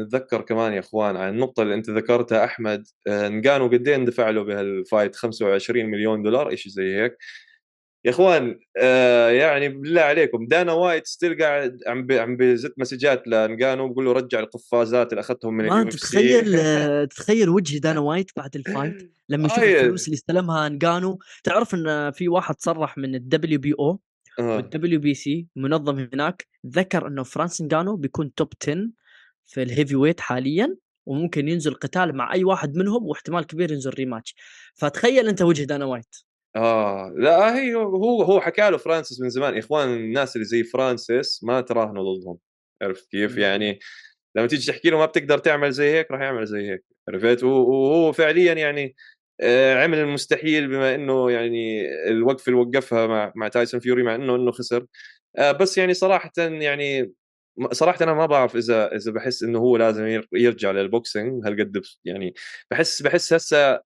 [0.02, 4.70] نتذكر كمان يا أخوان عن النقطة اللي أنت ذكرتها أحمد نقانو قديش دفع له بهال
[4.70, 7.18] fight 25 مليون دولار شيء زي هيك؟
[8.06, 13.21] يا إخوان آه يعني بالله عليكم دانا وايت still قاعد عم بي عم بيزت message
[13.21, 18.32] ات لانجانو بيقول له رجع القفازات اللي أخذتهم من ما تتخيل تتخيل وجه دانا وايت
[18.38, 22.98] بعد ال fight لما يشوف آه الفلوس اللي استلمها انجانو تعرف إن في واحد صرح
[22.98, 23.99] من ال WBO
[24.39, 28.89] وال WBC منظم هناك ذكر إنه فرانسيس انجانو بيكون top 10
[29.45, 30.76] في ال heavyweight حاليا
[31.06, 34.36] وممكن ينزل قتال مع أي واحد منهم واحتمال كبير ينزل rematch
[34.76, 36.26] فتخيل أنت وجه دانا وايت.
[36.58, 37.14] آه.
[37.18, 39.58] لا هي هو هو حكى له فرانسيس من زمان.
[39.58, 42.38] إخوان الناس اللي زي فرانسيس ما تراهنوا ضدهم.
[42.82, 43.80] عرفت كيف؟ يعني
[44.36, 46.84] لما تيجي تحكي له ما بتقدر تعمل زي هيك راح يعمل زي هيك.
[47.10, 48.95] عرفت؟ وهو فعليا يعني
[49.41, 54.36] آه، عمل المستحيل بما إنه يعني الوقفة اللي وقفها مع مع تايسون فيوري مع إنه
[54.36, 54.86] إنه خسر.
[55.38, 57.14] آه، بس يعني صراحة يعني
[57.72, 61.45] صراحة أنا ما بعرف إذا إذا بحس إنه هو لازم يرجع لل boxing.
[61.47, 62.34] هالقد يعني
[62.72, 63.82] بحس بحس هسه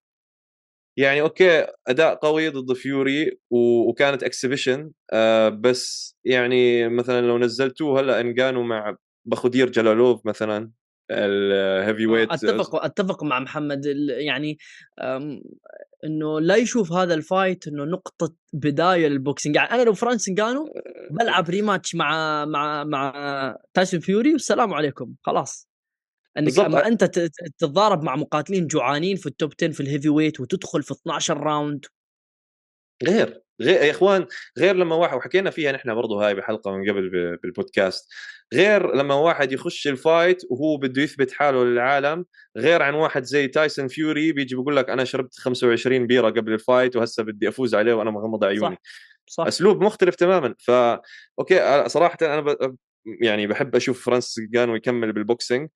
[0.97, 8.19] يعني okay أداء قوي ضد فيوري وكانت exhibition آه بس يعني مثلا لو نزلتوه هلأ
[8.19, 10.71] نغانو مع بخودير جلالوف مثلا
[11.11, 13.85] ال heavyweight أتفق أتفق مع محمد.
[14.07, 14.57] يعني
[16.05, 20.29] إنه لا يشوف هذا ال fight إنه نقطة بداية لل boxing يعني أنا لو فرانسيس
[20.29, 20.73] نغانو
[21.11, 25.13] بلعب rematch مع مع مع تايسون فيوري والسلام عليكم.
[25.21, 25.70] خلاص.
[26.37, 30.83] انك لما انت تتضارب مع مقاتلين جوعانين في ال top 10 في ال heavyweight وتدخل
[30.83, 31.85] في 12 round
[33.03, 34.25] غير غير يا إخوان
[34.57, 38.09] غير لما واحد وحكينا فيها نحن برضه هاي بحلقة من قبل بالبودكاست
[38.53, 42.25] غير لما واحد يخش ال fight وهو بده يثبت حاله للعالم
[42.57, 46.60] غير عن واحد زي تايسون فيوري بيجي بيقول لك أنا شربت 25 بيرة قبل ال
[46.60, 48.81] fight وهسه بدي أفوز عليه وأنا مغمض عيوني صح.
[49.27, 49.47] صح.
[49.47, 51.01] أسلوب مختلف تماما فا
[51.39, 52.75] okay صراحة أنا ب...
[53.21, 55.69] يعني بحب أشوف فرانسيس نغانو يكمل بال boxing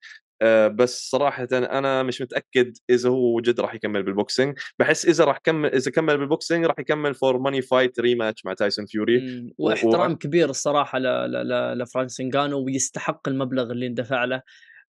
[0.68, 5.38] بس صراحة أنا مش متأكد إذا هو جد راح يكمل بال boxing بحس إذا راح
[5.38, 10.12] يكمل إذا كمل بال boxing راح يكمل for money fight rematch مع تايسون فيوري واحترام
[10.12, 10.16] و...
[10.16, 11.00] كبير الصراحة
[11.74, 14.42] لفرانسيس نغانو ويستحق المبلغ اللي اندفع له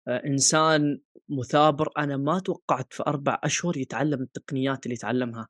[0.08, 5.48] آه، إنسان مثابر أنا ما توقعت في أربع أشهر يتعلم التقنيات اللي تعلمها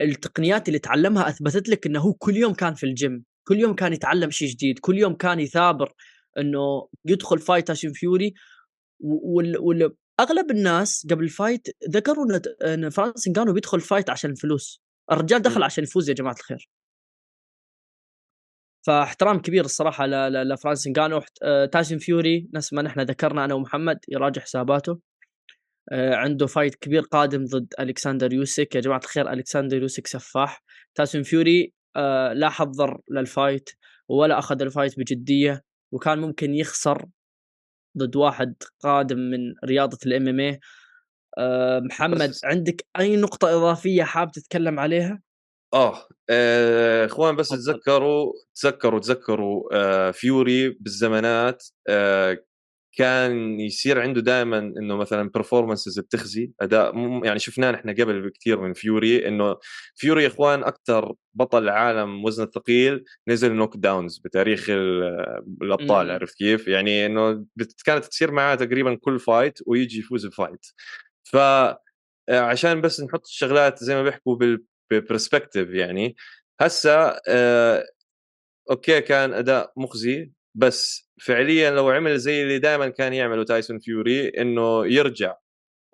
[0.00, 3.92] التقنيات اللي تعلمها أثبتت لك أنه هو كل يوم كان في الجيم كل يوم كان
[3.92, 5.92] يتعلم شيء جديد كل يوم كان يثابر
[6.38, 8.34] إنه يدخل fight تايسون فيوري
[9.00, 12.26] وال أغلب الناس قبل ال fight ذكروا
[12.64, 14.82] إن فرانسيس نغانو بيدخل fight عشان الفلوس.
[15.12, 16.70] الرجال دخل عشان يفوز يا جماعة الخير.
[18.86, 24.42] فاحترام كبير الصراحة لفرانسيس نغانو آه، تايسون فيوري نفس ما نحن ذكرنا أنا ومحمد يراجع
[24.42, 25.00] حساباته.
[25.92, 28.74] آه، عنده fight كبير قادم ضد ألكسندر أوسك.
[28.74, 30.62] يا جماعة الخير ألكسندر أوسك سفاح.
[30.94, 33.70] تايسون فيوري آه، لا حضر لل fight
[34.08, 37.06] ولا أخذ ال fight بجدية وكان ممكن يخسر
[37.98, 40.60] ضد واحد قادم من رياضة ال MMA
[41.38, 45.22] آه، محمد عندك أي نقطة إضافية حاب تتكلم عليها؟
[45.74, 52.38] آه, آه، إخوان بس تذكروا تذكروا تذكروا آه فيوري بالزمانات آه
[52.96, 56.52] كان يصير عنده دائما إنه مثلا performances بتخزي.
[56.60, 59.56] أداء يعني شفناه نحن قبل بكثير من فيوري إنه
[59.94, 67.06] فيوري يا إخوان أكثر بطل عالم وزن الثقيل نزل knockdowns بتاريخ الأبطال عرفت كيف؟ يعني
[67.06, 67.46] إنه
[67.84, 70.66] كانت تصير معاه تقريبا كل fight ويجي يفوز ب fight
[71.24, 71.36] ف
[72.30, 74.36] عشان بس نحط الشغلات زي ما بيحكوا
[74.90, 76.16] بال perspective يعني
[76.60, 77.84] هسا آه
[78.70, 84.28] okay كان أداء مخزي بس فعليا لو عمل زي اللي دائما كان يعمله تايسون فيوري
[84.28, 85.34] إنه يرجع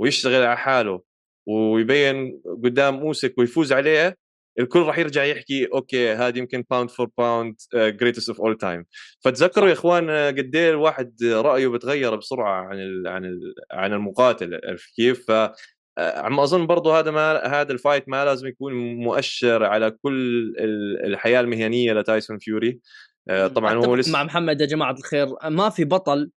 [0.00, 1.02] ويشتغل على حاله
[1.46, 4.16] ويبين قدام أوسك ويفوز عليه
[4.60, 8.84] الكل راح يرجع يحكي okay هذه يمكن pound for pound greatest of all time
[9.24, 13.92] فتذكروا يا إخوان آه، قد إيه الواحد رأيه بتغير بسرعة عن ال عن ال عن
[13.92, 15.30] المقاتل عرفت كيف؟ ف
[15.98, 20.54] آه، عم أظن برضه هذا ما هذا ال fight ما لازم يكون مؤشر على كل
[21.04, 22.68] الحياة المهنية لتايسون فيوري.
[22.70, 25.28] آه، طبعا هو لسه مع محمد يا جماعة الخير.
[25.44, 26.30] ما في بطل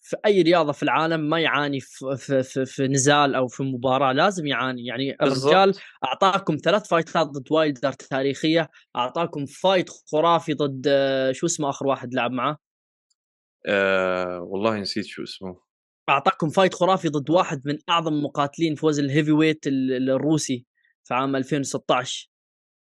[0.00, 4.12] في أي رياضة في العالم ما يعاني في, في, في, في نزال أو في مباراة
[4.12, 4.86] لازم يعاني.
[4.86, 11.70] يعني الرجال أعطاكم ثلاث fightات ضد وايلدر تاريخية أعطاكم fight خرافي ضد آه، شو اسمه
[11.70, 12.58] آخر واحد لعب معه
[13.66, 15.60] أه والله نسيت شو اسمه.
[16.08, 20.66] أعطاكم fight خرافي ضد واحد من أعظم مقاتلين في وزن ال heavyweight الروسي
[21.04, 22.30] في عام 2016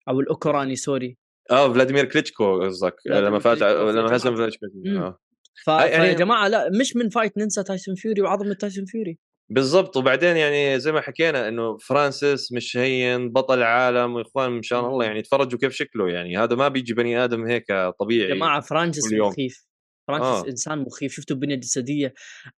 [0.09, 1.17] أو الأوكراني سوري.
[1.51, 5.19] آه فلاديمير كليتشكو قصدك لما فات لما هزم فلاديمير آه.
[5.65, 5.67] ف...
[5.67, 6.07] يعني...
[6.07, 9.17] يا جماعة لا مش من fight ننسى تايسون فيوري وعظمة تايسون فيوري.
[9.51, 14.87] بالضبط وبعدين يعني زي ما حكينا إنه فرانسيس مش هين بطل عالم وإخوان ان شاء
[14.87, 16.37] الله يعني تفرجوا كيف شكله يعني.
[16.37, 17.65] هذا ما بيجي بني آدم هيك
[17.99, 19.65] طبيعي يا جماعة فرانسيس مخيف.
[20.07, 20.49] فرانسيس آه.
[20.49, 21.13] إنسان مخيف.
[21.13, 22.13] شفتوا البنية الجسدية؟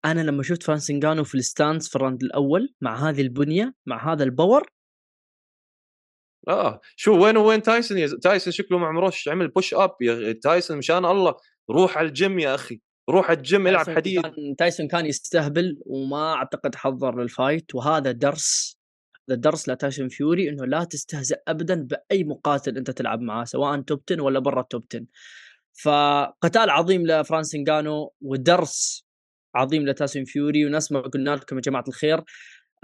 [0.06, 3.74] أنا لما شفت فرانسيس نغانو في ال stance في ال round الأول مع هذه البنية
[3.86, 4.70] مع هذا ال power
[6.48, 10.78] آه شو وين وين تايسون يا تايسون شكله مع مروش عمل push up يا تايسون
[10.78, 11.36] مشان الله
[11.70, 14.22] روح على الجيم يا أخي روح على الجيم العب حديد.
[14.22, 18.78] كان تايسون كان يستهبل وما أعتقد حضر للفايت وهذا درس
[19.30, 24.02] هذا درس لتايسون فيوري إنه لا تستهزئ ابدا بأي مقاتل أنت تلعب معاه سواء top
[24.12, 25.06] 10 ولا برا ال top 10
[25.84, 29.06] فقتال عظيم لفرانسيس نغانو ودرس
[29.56, 32.24] عظيم لتايسون فيوري وناس ما قلنا لكم يا جماعة الخير.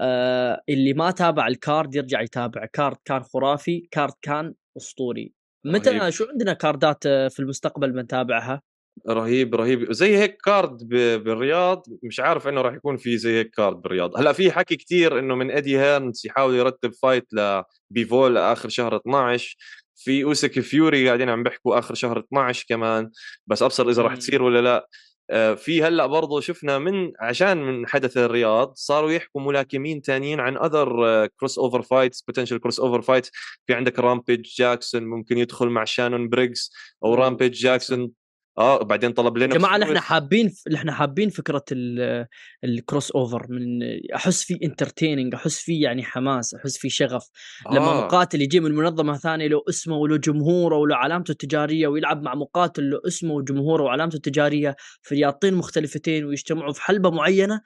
[0.00, 2.66] آه اللي ما تابع ال card يرجع يتابع.
[2.72, 5.32] card كان خرافي card كان أسطوري.
[5.64, 8.62] متى شو عندنا cardات آه، في المستقبل بنتابعها؟
[9.08, 9.92] رهيب رهيب.
[9.92, 14.18] زي هيك card بالرياض مش عارف إنه راح يكون في زي هيك card بالرياض.
[14.18, 17.26] هلأ في حكي كتير إنه من إدي هيرن يحاول يرتب fight
[17.90, 19.56] لبيفول آخر شهر 12
[19.96, 23.10] في اوسك فيوري قاعدين عم بيحكوا آخر شهر 12 كمان.
[23.46, 24.88] بس أبصر إذا راح تصير ولا لأ.
[25.56, 31.26] في هلأ برضه شفنا من عشان من حدث الرياض صاروا يحكوا ملاكمين ثانيين عن other
[31.26, 33.30] crossover fights potential crossover fights
[33.66, 36.72] في عندك رامبيج جاكسون ممكن يدخل مع شانون بريغز
[37.04, 38.10] أو رامبيج جاكسون
[38.58, 41.64] آه وبعدين طلب لنا جماعة نحن حابين نحن حابين فكرة
[42.64, 43.82] ال crossover من
[44.14, 47.28] أحس في entertaining أحس في يعني حماس أحس في شغف.
[47.66, 47.74] آه.
[47.74, 52.34] لما مقاتل يجي من منظمة ثانية له اسمه وله جمهوره وله علامته التجارية ويلعب مع
[52.34, 57.60] مقاتل له اسمه وجمهوره وعلامته التجارية في رياضتين مختلفتين ويجتمعوا في حلبة معينة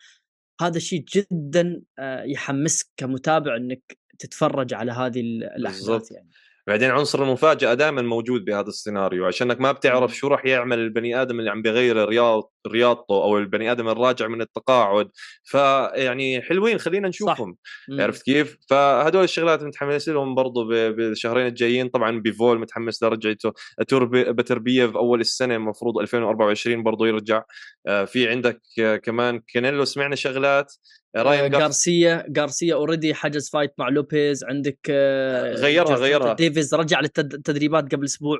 [0.60, 6.30] هذا شيء جدا آه، يحمسك كمتابع إنك تتفرج على هذه الأحداث يعني.
[6.66, 10.16] بعدين عنصر المفاجأة دائما موجود بهذا السيناريو عشانك ما بتعرف.
[10.16, 14.40] شو راح يعمل البني آدم اللي عم بغير رياض رياضته أو البني آدم الراجع من
[14.40, 15.08] التقاعد.
[15.44, 17.56] فيعني حلوين خلينا نشوفهم.
[17.88, 18.00] مم.
[18.00, 21.88] عرفت كيف؟ فهدول الشغلات متحمس لهم برضو ب- بالشهرين الجايين.
[21.88, 23.52] طبعا بيفول متحمس لرجعته
[23.88, 25.56] تور بتربيف أول السنة.
[25.56, 27.42] المفروض 2024 برضو يرجع.
[27.86, 30.72] آه، في عندك آه، كمان كانيلو سمعنا شغلات.
[31.16, 34.44] آه، راين جارسيا غارسيا غارسيا already حجز fight مع لوبيز.
[34.44, 34.78] عندك
[35.56, 36.32] غيرها- غيرها.
[36.32, 38.38] ديفيز رجع للتدريبات قبل أسبوع.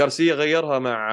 [0.00, 1.10] غارسيا غيرها مع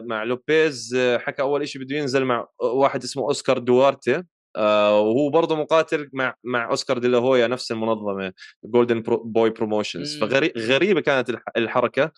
[0.00, 4.22] مع لوبيز حكى أول شيء بده ينزل مع واحد اسمه أوسكار دوارتي
[4.56, 8.32] آه، وهو برضه مقاتل مع مع أوسكار دي لا هويا نفس المنظمة
[8.64, 10.18] Golden Boy Promotions.
[10.20, 12.12] فغريبه كانت الح- الحركة.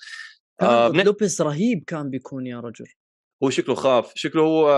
[0.60, 2.86] كان آه، لوبيز رهيب كان بيكون يا رجل.
[3.44, 4.12] هو شكله خاف.
[4.14, 4.70] شكله هو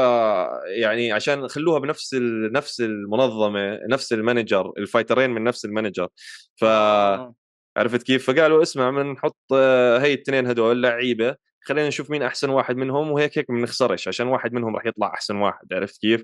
[0.66, 2.14] يعني عشان خلوها بنفس
[2.52, 6.08] نفس المنظمة نفس المانجر الفايترين من نفس المانجر.
[6.56, 7.34] فعرفت آه.
[8.02, 13.10] كيف؟ فقالوا اسمع بنحط آه، هي الاثنين هدول لعيبة خلينا نشوف مين أحسن واحد منهم
[13.10, 16.22] وهيك هيك بنخسرش عشان واحد منهم راح يطلع أحسن واحد عرفت كيف؟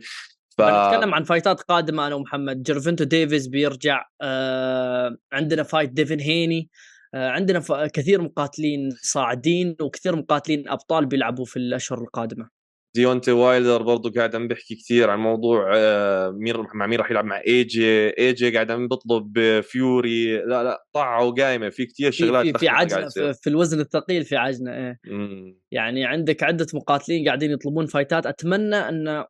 [0.59, 0.63] ف...
[0.63, 2.63] بنتكلم عن fight ات قادمة أنا ومحمد.
[2.63, 6.71] جيرفنتا ديفيز بيرجع آه عندنا fight ديفن هيني
[7.15, 7.73] آه عندنا ف...
[7.73, 12.56] كثير مقاتلين صاعدين وكثير مقاتلين أبطال بيلعبوا في الأشهر القادمة.
[12.97, 17.25] ديونتي وايلدر برضه قاعد عم بيحكي كثير عن موضوع آه، مين مع مين راح يلعب
[17.25, 21.71] مع AJ AJ قاعد عم بيطلب فيوري لا لا طعه وقايمة.
[21.71, 23.09] في كثير شغلات في, في عجنة.
[23.09, 24.99] في, في الوزن الثقيل في عجنة إيه.
[25.05, 25.59] مم.
[25.71, 28.27] يعني عندك عدة مقاتلين قاعدين يطلبون fight ات.
[28.27, 29.25] أتمنى أن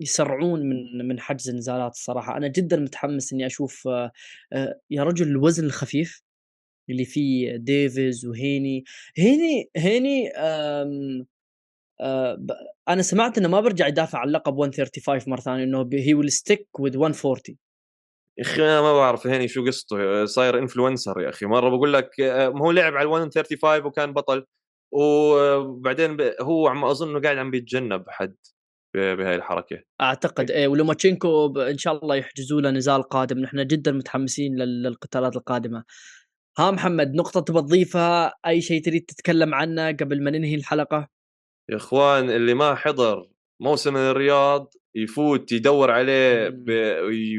[0.00, 2.36] يسرعون من من حجز النزالات الصراحة.
[2.36, 4.10] أنا جدا متحمس إني أشوف آه،
[4.52, 6.22] آه، يا رجل الوزن الخفيف
[6.90, 8.84] اللي فيه ديفيز وهيني.
[9.18, 11.24] هيني هيني آه
[12.88, 16.68] أنا سمعت إنه ما برجع يدافع عن لقب 135 مرة ثانية إنه he will stick
[16.80, 17.40] with 140
[18.38, 20.24] يا أخي أنا ما بعرف هيني شو قصته.
[20.24, 21.46] صاير influencer يا أخي.
[21.46, 24.46] مرة بقول لك آه، ما هو لعب على ال 135 وكان بطل
[24.94, 28.36] وبعدين هو عم أظن إنه قاعد عم بيتجنب حد
[28.96, 29.82] بهاي الحركة.
[30.00, 33.38] أعتقد إيه ولوماتشينكو إن شاء الله يحجزوا له نزال قادم.
[33.38, 35.84] نحن جدا متحمسين لل- للقتالات القادمة.
[36.58, 41.08] ها محمد نقطة تبغى تضيفها أي شيء تريد تتكلم عنه قبل ما ننهي الحلقة؟
[41.68, 43.28] يا إخوان اللي ما حضر
[43.60, 46.64] موسم الرياض يفوت يدور عليه مم.
[46.64, 46.70] ب...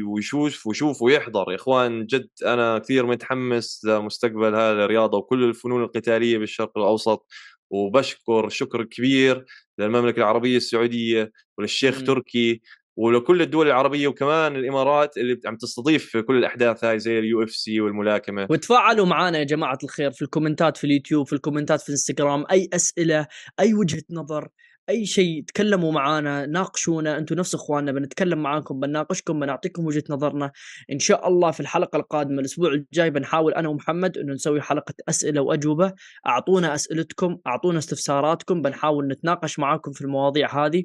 [0.06, 6.38] ويشوف ويشوف ويحضر يا إخوان جد أنا كثير متحمس لمستقبل هذه الرياضة وكل الفنون القتالية
[6.38, 7.26] بالشرق الأوسط
[7.70, 9.44] وبشكر شكر كبير
[9.78, 12.04] للمملكة العربية السعودية وللشيخ مم.
[12.04, 12.62] تركي
[12.96, 18.46] ولكل الدول العربية وكمان الإمارات اللي عم تستضيف كل الأحداث هاي زي ال UFC والملاكمة.
[18.50, 23.26] وتفاعلوا معنا يا جماعة الخير في الكومنتات في اليوتيوب في الكومنتات في الإنستغرام أي أسئلة
[23.60, 24.48] أي وجهة نظر
[24.88, 30.52] أي شيء تكلموا معنا ناقشونا أنتم نفس إخواننا بنتكلم معاكم بنناقشكم بنعطيكم وجهة نظرنا.
[30.92, 35.40] إن شاء الله في الحلقة القادمة الأسبوع الجاي بنحاول أنا ومحمد أنه نسوي حلقة أسئلة
[35.40, 35.92] وأجوبة.
[36.26, 40.84] أعطونا أسئلتكم أعطونا استفساراتكم بنحاول نتناقش معاكم في المواضيع هذه.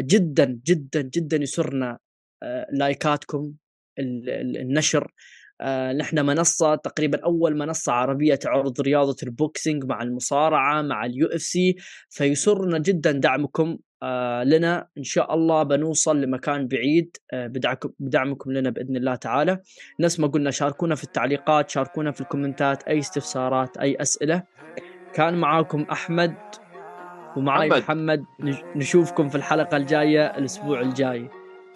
[0.00, 1.98] جدا جدا جدا يسرنا
[2.42, 3.52] آه like اتكم
[3.98, 5.12] ال- ال- النشر.
[5.60, 11.26] آه نحن منصة تقريبا أول منصة عربية تعرض رياضة ال boxing مع المصارعة مع ال
[11.26, 11.76] UFC
[12.10, 13.78] فيسرنا جدا دعمكم.
[14.02, 17.16] آه لنا إن شاء الله بنوصل لمكان بعيد.
[17.32, 17.46] آه
[18.00, 19.60] بدعمكم لنا بإذن الله تعالى.
[20.00, 24.42] نفس ما قلنا شاركونا في التعليقات شاركونا في الكومنتات أي استفسارات أي أسئلة.
[25.14, 26.34] كان معاكم أحمد.
[27.36, 27.82] ومعاي محمد.
[27.82, 31.28] محمد نش- نشوفكم في الحلقة الجاية الأسبوع الجاي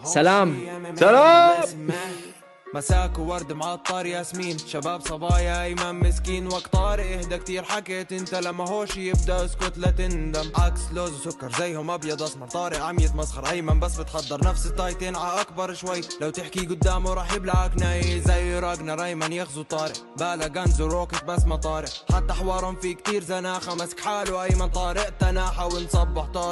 [0.03, 0.57] سلام
[0.95, 1.63] سلام.
[2.75, 4.59] مساك وورد معطر ياسمين.
[4.59, 6.47] شباب صبايا ايمن مسكين.
[6.47, 7.63] وقت طارق إهدى كتير.
[7.63, 10.53] حكيت أنت لما هوش يبدأ اسكت لا تندم.
[10.57, 12.47] عكس لوز وسكر زيهم أبيض أسمر.
[12.47, 13.51] طارق عم يتمسخر.
[13.51, 15.17] أيمن بس بتحضر نفس التايتين.
[15.17, 16.01] ع أكبر شوي.
[16.21, 18.21] لو تحكي قدامه راح يبلعك ناي.
[18.21, 19.97] زي راجنر ايمن يغزو طارق.
[20.19, 23.75] بالا غنز وروكت بس ما طارق حتى حوارهم في كتير زناخة.
[23.75, 25.09] مسك حاله أيمن طارق.
[25.09, 26.33] تناحه ونصبح طارق.